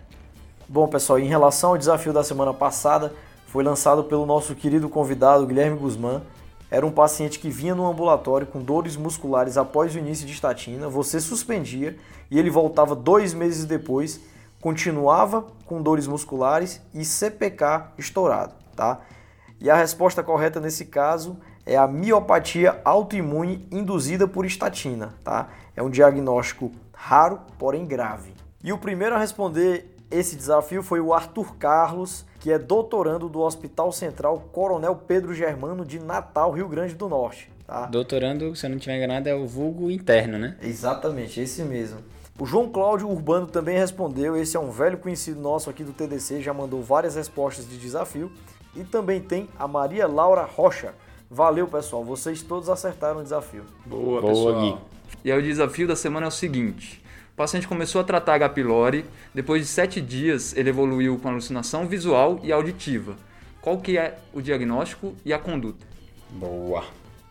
Bom, 0.67 0.88
pessoal, 0.88 1.20
em 1.20 1.28
relação 1.28 1.70
ao 1.70 1.78
desafio 1.78 2.12
da 2.12 2.24
semana 2.24 2.52
passada, 2.52 3.13
foi 3.46 3.63
lançado 3.63 4.04
pelo 4.06 4.26
nosso 4.26 4.56
querido 4.56 4.89
convidado 4.89 5.46
Guilherme 5.46 5.78
Guzmán. 5.78 6.24
Era 6.72 6.84
um 6.84 6.89
paciente 6.89 7.38
que 7.38 7.52
vinha 7.52 7.76
no 7.76 7.86
ambulatório 7.86 8.48
com 8.48 8.60
dores 8.60 8.96
musculares 8.98 9.56
após 9.56 9.93
o 9.93 10.00
início 10.00 10.26
de 10.26 10.34
estatina, 10.34 10.89
você 10.89 11.20
suspendia 11.20 11.96
e 12.32 12.39
ele 12.39 12.50
voltava 12.50 12.96
dois 12.96 13.36
meses 13.36 13.63
depois, 13.63 14.20
continuava 14.60 15.46
com 15.67 15.80
dores 15.80 16.08
musculares 16.08 16.82
e 16.91 17.06
CPK 17.06 17.91
estourado, 18.00 18.54
tá? 18.76 19.00
E 19.62 19.70
a 19.70 19.76
resposta 19.76 20.24
correta 20.24 20.60
nesse 20.60 20.86
caso 20.86 21.38
é 21.65 21.78
a 21.78 21.88
miopatia 21.88 22.82
autoimune 22.84 23.67
induzida 23.72 24.28
por 24.28 24.46
estatina, 24.46 25.13
tá? 25.24 25.50
É 25.77 25.83
um 25.83 25.91
diagnóstico 25.91 26.71
raro, 26.91 27.39
porém 27.59 27.85
grave. 27.85 28.33
E 28.63 28.73
o 28.73 28.79
primeiro 28.79 29.13
a 29.13 29.19
responder 29.19 29.95
esse 30.09 30.35
desafio 30.35 30.81
foi 30.81 30.99
o 30.99 31.13
Arthur 31.13 31.55
Carlos, 31.57 32.25
que 32.39 32.51
é 32.51 32.57
doutorando 32.57 33.29
do 33.29 33.41
Hospital 33.41 33.91
Central 33.91 34.39
Coronel 34.51 34.95
Pedro 34.95 35.35
Germano 35.35 35.85
de 35.85 35.99
Natal, 35.99 36.51
Rio 36.51 36.67
Grande 36.67 36.95
do 36.95 37.07
Norte. 37.07 37.51
Tá? 37.67 37.85
Doutorando, 37.85 38.55
se 38.55 38.65
eu 38.65 38.71
não 38.71 38.77
estiver 38.77 38.97
enganado, 38.97 39.29
é 39.29 39.35
o 39.35 39.45
vulgo 39.45 39.91
interno, 39.91 40.39
né? 40.39 40.57
Exatamente, 40.63 41.39
esse 41.39 41.61
mesmo. 41.61 41.99
O 42.39 42.45
João 42.45 42.69
Cláudio 42.69 43.07
Urbano 43.07 43.45
também 43.45 43.77
respondeu, 43.77 44.35
esse 44.35 44.57
é 44.57 44.59
um 44.59 44.71
velho 44.71 44.97
conhecido 44.97 45.39
nosso 45.39 45.69
aqui 45.69 45.83
do 45.83 45.93
TDC, 45.93 46.41
já 46.41 46.53
mandou 46.53 46.81
várias 46.81 47.15
respostas 47.15 47.69
de 47.69 47.77
desafio. 47.77 48.31
E 48.75 48.83
também 48.83 49.21
tem 49.21 49.47
a 49.59 49.67
Maria 49.67 50.07
Laura 50.07 50.43
Rocha. 50.43 50.93
Valeu, 51.29 51.67
pessoal, 51.67 52.03
vocês 52.03 52.41
todos 52.41 52.69
acertaram 52.69 53.19
o 53.19 53.23
desafio. 53.23 53.65
Boa, 53.85 54.21
Boa, 54.21 54.33
pessoal. 54.33 54.61
Gui. 54.61 54.77
E 55.23 55.32
aí 55.32 55.39
o 55.39 55.41
desafio 55.41 55.88
da 55.88 55.95
semana 55.95 56.25
é 56.25 56.30
o 56.30 56.32
seguinte. 56.32 57.03
O 57.34 57.38
paciente 57.38 57.67
começou 57.67 58.01
a 58.01 58.03
tratar 58.03 58.36
H. 58.36 58.49
pylori, 58.49 59.06
depois 59.34 59.62
de 59.62 59.67
sete 59.67 60.01
dias 60.01 60.56
ele 60.56 60.69
evoluiu 60.69 61.19
com 61.19 61.30
alucinação 61.30 61.88
visual 61.88 62.39
e 62.43 62.51
auditiva. 62.51 63.15
Qual 63.62 63.77
que 63.80 63.97
é 63.97 64.17
o 64.34 64.41
diagnóstico 64.41 65.13
e 65.25 65.34
a 65.34 65.38
conduta? 65.38 65.86
Boa. 66.30 66.84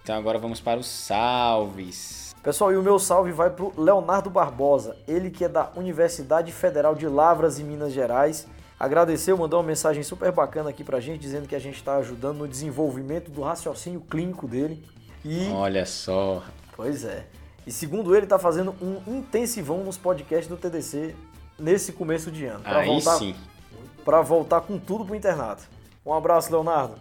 Então 0.03 0.17
agora 0.17 0.39
vamos 0.39 0.61
para 0.61 0.79
os 0.79 0.87
salves. 0.87 2.35
Pessoal, 2.43 2.73
e 2.73 2.77
o 2.77 2.83
meu 2.83 2.99
salve 2.99 3.33
vai 3.33 3.51
pro 3.51 3.73
Leonardo 3.77 4.31
Barbosa, 4.31 4.97
ele 5.09 5.31
que 5.31 5.45
é 5.45 5.49
da 5.49 5.73
Universidade 5.75 6.53
Federal 6.53 6.95
de 6.95 7.09
Lavras, 7.09 7.59
em 7.59 7.65
Minas 7.65 7.93
Gerais. 7.93 8.47
Agradeceu, 8.79 9.37
mandou 9.37 9.59
uma 9.59 9.67
mensagem 9.67 10.05
super 10.05 10.31
bacana 10.31 10.71
aqui 10.71 10.85
pra 10.85 11.01
gente, 11.01 11.21
dizendo 11.21 11.49
que 11.49 11.57
a 11.57 11.59
gente 11.59 11.77
está 11.77 11.97
ajudando 11.97 12.39
no 12.39 12.47
desenvolvimento 12.47 13.33
do 13.33 13.41
raciocínio 13.43 14.01
clínico 14.03 14.47
dele. 14.47 14.85
E, 15.25 15.49
Olha 15.51 15.85
só. 15.85 16.45
pois 16.77 17.05
é, 17.05 17.27
e 17.67 17.73
segundo 17.73 18.15
ele, 18.15 18.25
está 18.25 18.39
fazendo 18.39 18.75
um 18.81 19.19
intensivão 19.19 19.83
nos 19.83 19.99
podcasts 19.99 20.49
do 20.49 20.57
TDC 20.57 21.15
nesse 21.59 21.93
começo 21.93 22.31
de 22.31 22.47
ano. 22.47 22.61
Pra 22.61 22.79
Aí 22.79 22.87
voltar, 22.87 23.17
sim. 23.17 23.35
Pra 24.05 24.23
voltar 24.23 24.61
com 24.61 24.79
tudo 24.79 25.05
pro 25.05 25.15
internato. 25.15 25.65
Um 26.05 26.15
abraço, 26.15 26.53
Leonardo. 26.53 26.95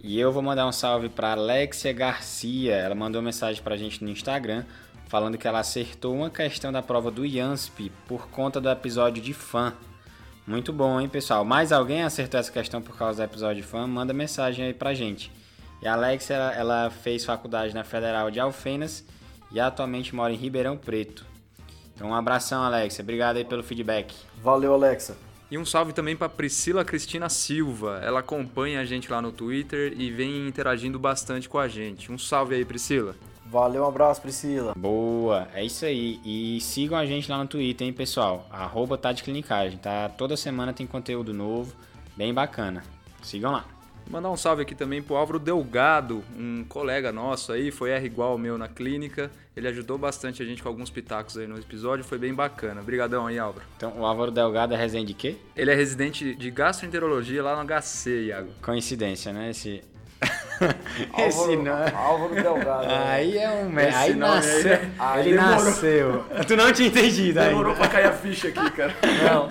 E 0.00 0.20
eu 0.20 0.30
vou 0.30 0.42
mandar 0.42 0.66
um 0.66 0.72
salve 0.72 1.08
para 1.08 1.32
Alexia 1.32 1.92
Garcia. 1.92 2.74
Ela 2.74 2.94
mandou 2.94 3.20
mensagem 3.20 3.62
pra 3.62 3.76
gente 3.76 4.04
no 4.04 4.10
Instagram 4.10 4.64
falando 5.08 5.38
que 5.38 5.46
ela 5.46 5.60
acertou 5.60 6.14
uma 6.14 6.30
questão 6.30 6.72
da 6.72 6.82
prova 6.82 7.10
do 7.10 7.24
IANSP 7.24 7.90
por 8.06 8.28
conta 8.28 8.60
do 8.60 8.68
episódio 8.68 9.22
de 9.22 9.32
fã. 9.32 9.72
Muito 10.46 10.72
bom, 10.72 11.00
hein, 11.00 11.08
pessoal? 11.08 11.44
Mais 11.44 11.72
alguém 11.72 12.02
acertou 12.02 12.38
essa 12.38 12.52
questão 12.52 12.82
por 12.82 12.96
causa 12.96 13.22
do 13.22 13.30
episódio 13.30 13.62
de 13.62 13.68
fã? 13.68 13.86
Manda 13.86 14.12
mensagem 14.12 14.66
aí 14.66 14.74
pra 14.74 14.92
gente. 14.92 15.32
E 15.80 15.88
a 15.88 15.94
Alexia, 15.94 16.34
ela 16.34 16.90
fez 16.90 17.24
faculdade 17.24 17.74
na 17.74 17.82
Federal 17.84 18.30
de 18.30 18.40
Alfenas 18.40 19.04
e 19.54 19.60
atualmente 19.60 20.14
mora 20.14 20.32
em 20.32 20.36
Ribeirão 20.36 20.76
Preto. 20.76 21.24
Então, 21.94 22.08
um 22.08 22.14
abração, 22.14 22.62
Alexia. 22.62 23.02
Obrigado 23.02 23.36
aí 23.36 23.44
pelo 23.44 23.62
feedback. 23.62 24.12
Valeu, 24.42 24.74
Alexa. 24.74 25.16
E 25.48 25.56
um 25.56 25.64
salve 25.64 25.92
também 25.92 26.16
para 26.16 26.28
Priscila 26.28 26.84
Cristina 26.84 27.28
Silva. 27.28 28.00
Ela 28.02 28.18
acompanha 28.18 28.80
a 28.80 28.84
gente 28.84 29.10
lá 29.12 29.22
no 29.22 29.30
Twitter 29.30 29.94
e 29.96 30.10
vem 30.10 30.48
interagindo 30.48 30.98
bastante 30.98 31.48
com 31.48 31.58
a 31.58 31.68
gente. 31.68 32.10
Um 32.10 32.18
salve 32.18 32.56
aí, 32.56 32.64
Priscila. 32.64 33.14
Valeu, 33.46 33.84
um 33.84 33.88
abraço, 33.88 34.20
Priscila. 34.20 34.74
Boa, 34.76 35.46
é 35.54 35.64
isso 35.64 35.84
aí. 35.84 36.18
E 36.24 36.60
sigam 36.60 36.98
a 36.98 37.06
gente 37.06 37.30
lá 37.30 37.38
no 37.38 37.46
Twitter, 37.46 37.86
hein, 37.86 37.92
pessoal? 37.92 38.48
Arroba 38.50 38.98
tá 38.98 39.12
de 39.12 39.22
clinicagem, 39.22 39.78
tá? 39.78 40.08
Toda 40.08 40.36
semana 40.36 40.72
tem 40.72 40.88
conteúdo 40.88 41.32
novo, 41.32 41.72
bem 42.16 42.34
bacana. 42.34 42.82
Sigam 43.22 43.52
lá. 43.52 43.64
Mandar 44.10 44.30
um 44.30 44.36
salve 44.36 44.62
aqui 44.62 44.74
também 44.74 45.02
pro 45.02 45.16
Álvaro 45.16 45.38
Delgado, 45.38 46.22
um 46.38 46.64
colega 46.68 47.10
nosso 47.10 47.52
aí, 47.52 47.70
foi 47.70 47.90
R 47.90 48.04
igual 48.06 48.32
ao 48.32 48.38
meu 48.38 48.56
na 48.58 48.68
clínica. 48.68 49.30
Ele 49.56 49.66
ajudou 49.68 49.96
bastante 49.96 50.42
a 50.42 50.46
gente 50.46 50.62
com 50.62 50.68
alguns 50.68 50.90
pitacos 50.90 51.36
aí 51.38 51.46
no 51.46 51.56
episódio, 51.58 52.04
foi 52.04 52.18
bem 52.18 52.34
bacana. 52.34 52.80
Obrigadão 52.80 53.26
aí, 53.26 53.38
Álvaro. 53.38 53.64
Então, 53.76 53.92
o 53.98 54.04
Álvaro 54.04 54.30
Delgado 54.30 54.74
é 54.74 54.76
resenha 54.76 55.04
de 55.06 55.14
quê? 55.14 55.36
Ele 55.56 55.70
é 55.70 55.74
residente 55.74 56.34
de 56.34 56.50
gastroenterologia 56.50 57.42
lá 57.42 57.56
no 57.56 57.64
HC, 57.66 58.26
Iago. 58.26 58.50
Coincidência, 58.62 59.32
né? 59.32 59.50
Esse. 59.50 59.82
Álvaro, 61.12 61.56
nome. 61.62 61.90
Álvaro 61.94 62.34
Delgado. 62.34 62.86
né? 62.86 63.04
Aí 63.08 63.38
é 63.38 63.50
um. 63.50 63.78
Esse 63.80 63.96
aí 63.96 64.14
nasceu. 64.14 64.70
né? 64.70 64.94
Aí 64.98 65.28
ele 65.28 65.38
demorou. 65.38 65.64
nasceu. 65.64 66.24
Tu 66.46 66.56
não 66.56 66.72
tinha 66.72 66.88
entendido 66.88 67.40
ainda. 67.40 67.74
pra 67.74 67.88
cair 67.88 68.06
a 68.06 68.12
ficha 68.12 68.48
aqui, 68.48 68.70
cara. 68.70 68.94
Não. 69.24 69.48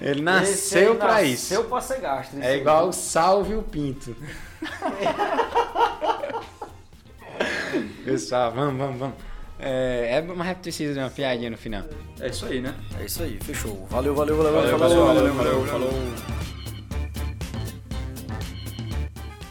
Ele 0.00 0.22
nasceu 0.22 0.92
aí 0.92 0.98
pra 0.98 1.22
nasceu 1.22 1.60
isso. 1.60 1.68
pra 1.68 1.80
ser 1.80 2.00
gastro. 2.00 2.42
É 2.42 2.56
igual 2.56 2.88
o 2.88 2.92
Salve 2.92 3.54
o 3.54 3.62
Pinto. 3.62 4.16
Pessoal, 8.04 8.52
vamos, 8.52 8.78
vamos, 8.78 8.98
vamos. 8.98 9.14
É, 9.58 10.16
é 10.16 10.22
mas 10.22 10.56
precisa 10.58 10.94
de 10.94 10.98
uma 10.98 11.10
piadinha 11.10 11.50
no 11.50 11.58
final. 11.58 11.84
É 12.18 12.28
isso 12.28 12.46
aí, 12.46 12.60
né? 12.62 12.74
É 12.98 13.04
isso 13.04 13.22
aí, 13.22 13.38
fechou. 13.42 13.86
Valeu, 13.90 14.14
valeu, 14.14 14.36
valeu. 14.36 14.52
Valeu, 14.52 14.78
valeu, 14.78 15.06
valeu, 15.06 15.34
Valeu, 15.34 15.64
valeu, 15.64 15.90
valeu. 15.90 16.14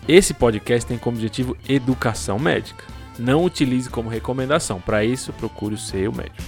Esse 0.07 0.33
podcast 0.33 0.88
tem 0.88 0.97
como 0.97 1.17
objetivo 1.17 1.55
educação 1.67 2.39
médica. 2.39 2.83
Não 3.19 3.43
utilize 3.43 3.88
como 3.88 4.09
recomendação. 4.09 4.81
Para 4.81 5.05
isso, 5.05 5.31
procure 5.33 5.75
o 5.75 5.77
seu 5.77 6.12
médico. 6.12 6.41